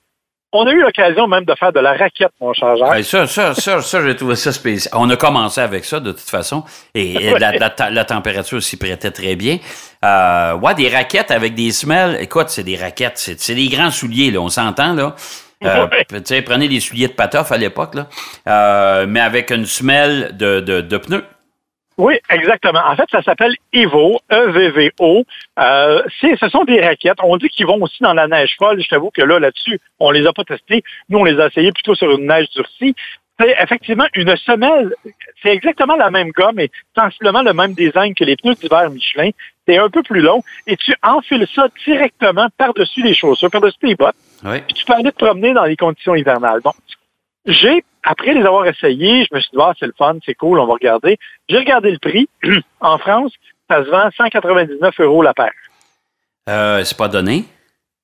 on 0.53 0.65
a 0.65 0.71
eu 0.71 0.81
l'occasion 0.81 1.27
même 1.27 1.45
de 1.45 1.55
faire 1.55 1.71
de 1.71 1.79
la 1.79 1.93
raquette, 1.93 2.31
mon 2.39 2.53
chargeur. 2.53 2.93
ça, 3.03 3.27
ça, 3.27 3.53
ça, 3.53 3.81
ça 3.81 4.05
j'ai 4.05 4.15
trouvé 4.15 4.35
ça 4.35 4.51
spécial. 4.51 4.93
On 4.97 5.09
a 5.09 5.15
commencé 5.15 5.61
avec 5.61 5.85
ça, 5.85 5.99
de 5.99 6.11
toute 6.11 6.29
façon, 6.29 6.63
et, 6.93 7.33
la, 7.39 8.05
température 8.05 8.61
s'y 8.61 8.77
prêtait 8.77 9.11
très 9.11 9.35
bien. 9.35 9.59
Euh, 10.03 10.55
ouais, 10.55 10.75
des 10.75 10.89
raquettes 10.89 11.31
avec 11.31 11.55
des 11.55 11.71
semelles. 11.71 12.17
Écoute, 12.19 12.49
c'est 12.49 12.63
des 12.63 12.75
raquettes, 12.75 13.17
c'est 13.17 13.55
des 13.55 13.69
grands 13.69 13.91
souliers, 13.91 14.31
là, 14.31 14.39
on 14.39 14.49
s'entend, 14.49 14.93
là. 14.93 15.15
Euh, 15.63 15.85
prenez 16.43 16.67
des 16.67 16.79
souliers 16.79 17.07
de 17.07 17.13
patoff 17.13 17.51
à 17.51 17.57
l'époque, 17.57 17.93
là, 17.93 18.07
euh, 18.47 19.05
mais 19.07 19.19
avec 19.19 19.51
une 19.51 19.67
semelle 19.67 20.35
de, 20.35 20.59
de, 20.59 20.81
de 20.81 20.97
pneus. 20.97 21.23
Oui, 21.97 22.15
exactement. 22.29 22.79
En 22.85 22.95
fait, 22.95 23.09
ça 23.11 23.21
s'appelle 23.21 23.55
Evo, 23.73 24.19
E-V-V-O. 24.31 25.23
Euh, 25.59 26.01
ce 26.19 26.49
sont 26.49 26.63
des 26.63 26.81
raquettes. 26.81 27.17
On 27.21 27.37
dit 27.37 27.49
qu'ils 27.49 27.67
vont 27.67 27.81
aussi 27.81 28.01
dans 28.01 28.13
la 28.13 28.27
neige 28.27 28.55
folle. 28.57 28.81
Je 28.81 28.87
t'avoue 28.87 29.11
que 29.11 29.21
là, 29.21 29.39
là-dessus, 29.39 29.79
on 29.99 30.11
les 30.11 30.25
a 30.25 30.33
pas 30.33 30.43
testés. 30.43 30.83
Nous, 31.09 31.19
on 31.19 31.23
les 31.23 31.39
a 31.39 31.47
essayés 31.47 31.71
plutôt 31.71 31.95
sur 31.95 32.09
une 32.11 32.27
neige 32.27 32.49
durcie. 32.55 32.95
C'est 33.39 33.55
effectivement 33.61 34.05
une 34.13 34.35
semelle. 34.37 34.93
C'est 35.41 35.49
exactement 35.49 35.95
la 35.95 36.11
même 36.11 36.31
gomme 36.31 36.59
et 36.59 36.69
sensiblement 36.95 37.41
le 37.41 37.53
même 37.53 37.73
design 37.73 38.13
que 38.13 38.23
les 38.23 38.35
pneus 38.35 38.55
d'hiver 38.55 38.89
Michelin. 38.89 39.31
C'est 39.67 39.77
un 39.77 39.89
peu 39.89 40.03
plus 40.03 40.21
long 40.21 40.43
et 40.67 40.77
tu 40.77 40.95
enfiles 41.01 41.47
ça 41.53 41.67
directement 41.85 42.47
par-dessus 42.57 43.03
les 43.03 43.15
chaussures, 43.15 43.49
par-dessus 43.49 43.79
tes 43.79 43.95
bottes. 43.95 44.15
Oui. 44.43 44.59
Puis 44.61 44.73
tu 44.75 44.85
peux 44.85 44.93
aller 44.93 45.11
te 45.11 45.23
promener 45.23 45.53
dans 45.53 45.65
les 45.65 45.75
conditions 45.75 46.15
hivernales. 46.15 46.61
Bon, 46.63 46.71
j'ai, 47.45 47.83
après 48.03 48.33
les 48.33 48.41
avoir 48.41 48.65
essayés, 48.65 49.25
je 49.29 49.35
me 49.35 49.39
suis 49.39 49.51
dit, 49.51 49.57
ah, 49.59 49.73
c'est 49.79 49.85
le 49.85 49.93
fun, 49.97 50.17
c'est 50.25 50.33
cool, 50.33 50.59
on 50.59 50.65
va 50.65 50.73
regarder. 50.73 51.17
J'ai 51.49 51.57
regardé 51.57 51.91
le 51.91 51.99
prix. 51.99 52.27
en 52.79 52.97
France, 52.97 53.33
ça 53.69 53.83
se 53.83 53.89
vend 53.89 54.09
199 54.15 54.99
euros 54.99 55.21
la 55.21 55.33
paire. 55.33 55.51
Euh, 56.49 56.83
c'est 56.83 56.97
pas 56.97 57.07
donné? 57.07 57.45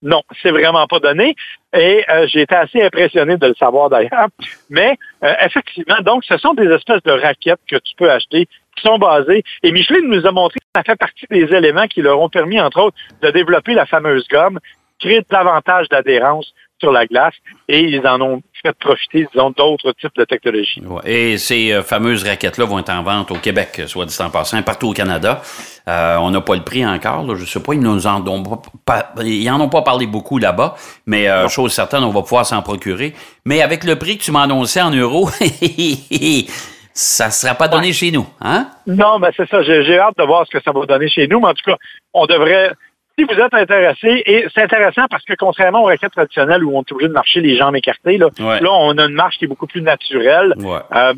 Non, 0.03 0.21
c'est 0.43 0.51
vraiment 0.51 0.85
pas 0.85 0.99
donné. 0.99 1.35
Et 1.75 2.05
euh, 2.09 2.27
j'ai 2.27 2.41
été 2.41 2.55
assez 2.55 2.81
impressionné 2.81 3.37
de 3.37 3.47
le 3.47 3.55
savoir 3.55 3.89
d'ailleurs. 3.89 4.27
Mais 4.69 4.97
euh, 5.23 5.33
effectivement, 5.41 5.97
donc, 6.01 6.23
ce 6.23 6.37
sont 6.37 6.53
des 6.53 6.67
espèces 6.67 7.01
de 7.03 7.11
raquettes 7.11 7.59
que 7.67 7.77
tu 7.77 7.95
peux 7.97 8.11
acheter 8.11 8.47
qui 8.75 8.83
sont 8.83 8.99
basées. 8.99 9.43
Et 9.63 9.71
Michelin 9.71 10.01
nous 10.03 10.27
a 10.27 10.31
montré 10.31 10.59
que 10.59 10.65
ça 10.75 10.83
fait 10.83 10.95
partie 10.95 11.25
des 11.31 11.51
éléments 11.51 11.87
qui 11.87 12.03
leur 12.03 12.21
ont 12.21 12.29
permis, 12.29 12.61
entre 12.61 12.79
autres, 12.79 12.97
de 13.23 13.31
développer 13.31 13.73
la 13.73 13.87
fameuse 13.87 14.27
gomme, 14.27 14.59
créer 14.99 15.21
davantage 15.29 15.89
d'adhérence 15.89 16.53
sur 16.79 16.91
la 16.91 17.07
glace 17.07 17.33
et 17.67 17.81
ils 17.81 18.05
en 18.07 18.21
ont 18.21 18.41
fait 18.61 18.77
profiter, 18.77 19.27
disons, 19.33 19.51
d'autres 19.51 19.91
types 19.93 20.15
de 20.15 20.25
technologies. 20.25 20.81
Et 21.05 21.37
ces 21.37 21.71
euh, 21.71 21.81
fameuses 21.81 22.23
raquettes-là 22.23 22.65
vont 22.65 22.79
être 22.79 22.89
en 22.89 23.03
vente 23.03 23.31
au 23.31 23.35
Québec, 23.35 23.83
soit 23.87 24.05
dit 24.05 24.15
en 24.19 24.29
passant, 24.29 24.61
partout 24.63 24.89
au 24.89 24.93
Canada. 24.93 25.41
Euh, 25.87 26.17
on 26.17 26.31
n'a 26.31 26.41
pas 26.41 26.55
le 26.55 26.63
prix 26.63 26.85
encore. 26.85 27.35
Je 27.35 27.41
ne 27.41 27.45
sais 27.45 27.61
pas, 27.61 27.73
ils 27.73 27.79
nous 27.79 28.07
en 28.07 28.25
ont 28.27 28.43
pas, 28.85 29.13
ils 29.23 29.49
en 29.49 29.59
ont 29.61 29.69
pas 29.69 29.81
parlé 29.81 30.07
beaucoup 30.07 30.37
là-bas, 30.37 30.75
mais 31.05 31.29
euh, 31.29 31.47
chose 31.47 31.71
certaine, 31.71 32.03
on 32.03 32.11
va 32.11 32.21
pouvoir 32.21 32.45
s'en 32.45 32.61
procurer. 32.61 33.13
Mais 33.45 33.61
avec 33.61 33.83
le 33.83 33.97
prix 33.97 34.17
que 34.17 34.23
tu 34.23 34.31
m'as 34.31 34.43
annoncé 34.43 34.81
en 34.81 34.91
euros, 34.91 35.29
ça 36.93 37.27
ne 37.27 37.31
sera 37.31 37.55
pas 37.55 37.67
donné 37.67 37.93
chez 37.93 38.11
nous, 38.11 38.27
hein? 38.41 38.67
Non, 38.85 39.19
mais 39.19 39.29
c'est 39.37 39.47
ça. 39.49 39.61
J'ai 39.63 39.99
hâte 39.99 40.17
de 40.17 40.23
voir 40.23 40.45
ce 40.45 40.57
que 40.57 40.63
ça 40.63 40.71
va 40.71 40.85
donner 40.85 41.07
chez 41.07 41.27
nous. 41.27 41.39
Mais 41.39 41.47
en 41.47 41.53
tout 41.53 41.71
cas, 41.71 41.77
on 42.13 42.25
devrait 42.25 42.71
si 43.17 43.25
vous 43.25 43.39
êtes 43.39 43.53
intéressé, 43.53 44.23
et 44.25 44.45
c'est 44.53 44.61
intéressant 44.61 45.05
parce 45.09 45.23
que 45.23 45.33
contrairement 45.33 45.81
aux 45.81 45.87
raquettes 45.87 46.11
traditionnelles 46.11 46.63
où 46.63 46.77
on 46.77 46.81
est 46.81 46.91
obligé 46.91 47.07
de 47.07 47.13
marcher 47.13 47.41
les 47.41 47.57
jambes 47.57 47.75
écartées, 47.75 48.17
là, 48.17 48.29
là 48.37 48.71
on 48.71 48.97
a 48.97 49.05
une 49.05 49.13
marche 49.13 49.37
qui 49.37 49.45
est 49.45 49.47
beaucoup 49.47 49.67
plus 49.67 49.81
naturelle. 49.81 50.53
Euh, 50.59 51.13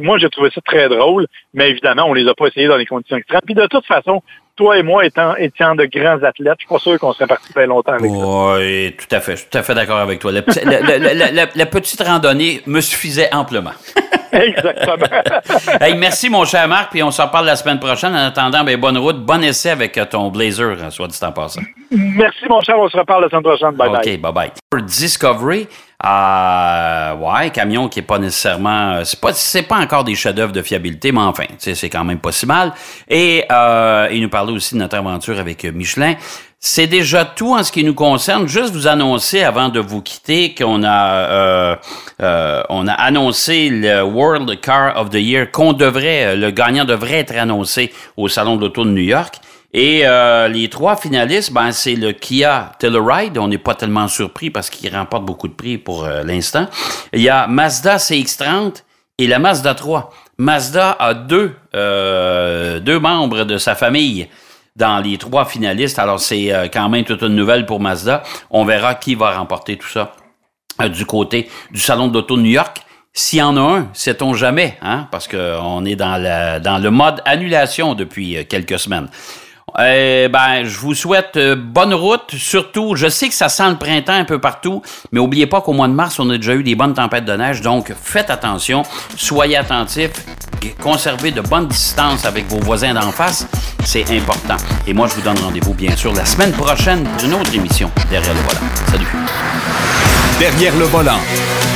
moi, 0.00 0.16
j'ai 0.18 0.30
trouvé 0.30 0.50
ça 0.54 0.60
très 0.64 0.88
drôle, 0.88 1.26
mais 1.54 1.70
évidemment, 1.70 2.04
on 2.06 2.14
les 2.14 2.28
a 2.28 2.34
pas 2.34 2.46
essayés 2.46 2.68
dans 2.68 2.76
les 2.76 2.86
conditions 2.86 3.16
extrêmes. 3.16 3.40
Puis 3.44 3.54
de 3.54 3.66
toute 3.66 3.84
façon, 3.84 4.22
toi 4.56 4.78
et 4.78 4.82
moi 4.82 5.04
étant, 5.04 5.34
étant 5.36 5.74
de 5.74 5.84
grands 5.86 6.22
athlètes, 6.22 6.54
je 6.58 6.66
suis 6.66 6.68
pas 6.68 6.78
sûr 6.78 6.98
qu'on 6.98 7.12
serait 7.12 7.26
parti 7.26 7.52
très 7.52 7.66
longtemps 7.66 7.92
avec 7.92 8.10
ça. 8.10 8.56
Oui, 8.56 8.94
tout 8.96 9.14
à 9.14 9.20
fait. 9.20 9.32
Je 9.32 9.36
suis 9.38 9.50
tout 9.50 9.58
à 9.58 9.62
fait 9.62 9.74
d'accord 9.74 9.98
avec 9.98 10.20
toi. 10.20 10.30
La, 10.32 10.40
la, 11.54 11.66
petite 11.66 12.00
randonnée 12.00 12.60
me 12.66 12.80
suffisait 12.80 13.32
amplement. 13.34 13.72
Exactement. 14.40 15.06
hey, 15.80 15.94
merci, 15.94 16.30
mon 16.30 16.44
cher 16.44 16.66
Marc, 16.66 16.90
puis 16.90 17.02
on 17.02 17.10
s'en 17.10 17.28
parle 17.28 17.46
la 17.46 17.56
semaine 17.56 17.78
prochaine. 17.78 18.14
En 18.14 18.26
attendant, 18.26 18.64
ben, 18.64 18.80
bonne 18.80 18.96
route, 18.96 19.18
bon 19.18 19.42
essai 19.44 19.70
avec 19.70 19.98
euh, 19.98 20.06
ton 20.06 20.30
Blazer, 20.30 20.76
hein, 20.82 20.90
soit 20.90 21.08
dit 21.08 21.18
en 21.22 21.32
passant. 21.32 21.60
Merci, 21.90 22.46
mon 22.48 22.60
cher. 22.62 22.78
On 22.78 22.88
se 22.88 22.96
reparle 22.96 23.24
la 23.24 23.28
semaine 23.28 23.42
prochaine. 23.42 23.72
Bye 23.72 23.90
bye. 23.90 23.98
OK, 23.98 24.20
bye 24.20 24.32
bye. 24.32 24.50
Discovery, 24.80 25.68
euh, 26.04 27.14
ouais, 27.16 27.50
camion 27.50 27.88
qui 27.88 27.98
est 27.98 28.02
pas 28.02 28.18
nécessairement, 28.18 28.94
euh, 28.94 29.04
c'est 29.04 29.20
pas, 29.20 29.32
c'est 29.34 29.62
pas 29.62 29.76
encore 29.76 30.02
des 30.02 30.14
chefs-d'œuvre 30.14 30.52
de 30.52 30.62
fiabilité, 30.62 31.12
mais 31.12 31.20
enfin, 31.20 31.44
c'est 31.58 31.90
quand 31.90 32.04
même 32.04 32.18
pas 32.18 32.32
si 32.32 32.46
mal. 32.46 32.72
Et 33.08 33.44
euh, 33.52 34.08
il 34.10 34.22
nous 34.22 34.30
parlait 34.30 34.52
aussi 34.52 34.74
de 34.74 34.80
notre 34.80 34.96
aventure 34.96 35.38
avec 35.38 35.64
Michelin. 35.64 36.14
C'est 36.64 36.86
déjà 36.86 37.24
tout 37.24 37.54
en 37.56 37.64
ce 37.64 37.72
qui 37.72 37.82
nous 37.82 37.92
concerne. 37.92 38.46
Juste 38.46 38.72
vous 38.72 38.86
annoncer 38.86 39.42
avant 39.42 39.68
de 39.68 39.80
vous 39.80 40.00
quitter 40.00 40.54
qu'on 40.54 40.84
a 40.84 41.08
euh, 41.08 41.76
euh, 42.22 42.62
on 42.68 42.86
a 42.86 42.92
annoncé 42.92 43.68
le 43.68 44.04
World 44.04 44.60
Car 44.60 44.96
of 44.96 45.10
the 45.10 45.16
Year 45.16 45.50
qu'on 45.50 45.72
devrait 45.72 46.36
le 46.36 46.52
gagnant 46.52 46.84
devrait 46.84 47.18
être 47.18 47.36
annoncé 47.36 47.92
au 48.16 48.28
salon 48.28 48.54
de 48.54 48.60
l'auto 48.60 48.84
de 48.84 48.90
New 48.90 49.02
York. 49.02 49.40
Et 49.72 50.02
euh, 50.04 50.46
les 50.46 50.68
trois 50.68 50.94
finalistes, 50.94 51.52
ben 51.52 51.72
c'est 51.72 51.96
le 51.96 52.12
Kia 52.12 52.70
Telluride. 52.78 53.38
On 53.38 53.48
n'est 53.48 53.58
pas 53.58 53.74
tellement 53.74 54.06
surpris 54.06 54.50
parce 54.50 54.70
qu'il 54.70 54.94
remporte 54.94 55.24
beaucoup 55.24 55.48
de 55.48 55.54
prix 55.54 55.78
pour 55.78 56.06
l'instant. 56.06 56.68
Il 57.12 57.22
y 57.22 57.28
a 57.28 57.48
Mazda 57.48 57.96
CX-30 57.96 58.84
et 59.18 59.26
la 59.26 59.40
Mazda 59.40 59.74
3. 59.74 60.12
Mazda 60.38 60.92
a 60.92 61.14
deux 61.14 61.56
deux 61.72 63.00
membres 63.00 63.42
de 63.42 63.58
sa 63.58 63.74
famille 63.74 64.28
dans 64.76 65.00
les 65.00 65.18
trois 65.18 65.44
finalistes. 65.44 65.98
Alors, 65.98 66.20
c'est 66.20 66.52
euh, 66.52 66.68
quand 66.72 66.88
même 66.88 67.04
toute 67.04 67.22
une 67.22 67.34
nouvelle 67.34 67.66
pour 67.66 67.80
Mazda. 67.80 68.22
On 68.50 68.64
verra 68.64 68.94
qui 68.94 69.14
va 69.14 69.36
remporter 69.36 69.76
tout 69.76 69.88
ça 69.88 70.14
euh, 70.80 70.88
du 70.88 71.04
côté 71.06 71.48
du 71.70 71.80
Salon 71.80 72.08
d'auto 72.08 72.36
de 72.36 72.42
New 72.42 72.50
York. 72.50 72.78
S'il 73.14 73.40
y 73.40 73.42
en 73.42 73.56
a 73.58 73.60
un, 73.60 73.88
sait-on 73.92 74.32
jamais, 74.32 74.78
hein? 74.80 75.06
parce 75.10 75.28
qu'on 75.28 75.84
est 75.84 75.96
dans, 75.96 76.62
dans 76.62 76.78
le 76.78 76.90
mode 76.90 77.20
annulation 77.26 77.94
depuis 77.94 78.38
euh, 78.38 78.44
quelques 78.48 78.78
semaines. 78.78 79.08
Eh 79.78 80.28
ben, 80.28 80.64
je 80.64 80.78
vous 80.78 80.94
souhaite 80.94 81.36
euh, 81.36 81.56
bonne 81.56 81.94
route. 81.94 82.34
Surtout, 82.36 82.94
je 82.94 83.08
sais 83.08 83.28
que 83.28 83.34
ça 83.34 83.48
sent 83.48 83.70
le 83.70 83.76
printemps 83.76 84.12
un 84.12 84.24
peu 84.24 84.38
partout, 84.38 84.82
mais 85.10 85.20
n'oubliez 85.20 85.46
pas 85.46 85.62
qu'au 85.62 85.72
mois 85.72 85.88
de 85.88 85.94
mars, 85.94 86.18
on 86.18 86.28
a 86.30 86.36
déjà 86.36 86.54
eu 86.54 86.62
des 86.62 86.74
bonnes 86.74 86.92
tempêtes 86.92 87.24
de 87.24 87.32
neige. 87.32 87.62
Donc, 87.62 87.92
faites 88.02 88.28
attention, 88.28 88.82
soyez 89.16 89.56
attentifs, 89.56 90.12
conservez 90.82 91.30
de 91.30 91.40
bonnes 91.40 91.68
distances 91.68 92.26
avec 92.26 92.46
vos 92.48 92.60
voisins 92.60 92.92
d'en 92.92 93.12
face. 93.12 93.46
C'est 93.84 94.08
important. 94.10 94.56
Et 94.86 94.92
moi, 94.92 95.08
je 95.08 95.14
vous 95.14 95.22
donne 95.22 95.38
rendez-vous, 95.38 95.74
bien 95.74 95.96
sûr, 95.96 96.12
la 96.12 96.26
semaine 96.26 96.52
prochaine 96.52 97.04
pour 97.04 97.24
une 97.24 97.34
autre 97.34 97.54
émission 97.54 97.90
Derrière 98.10 98.34
le 98.34 98.40
volant. 98.40 98.68
Salut. 98.90 99.06
Derrière 100.38 100.76
le 100.76 100.84
volant. 100.84 101.71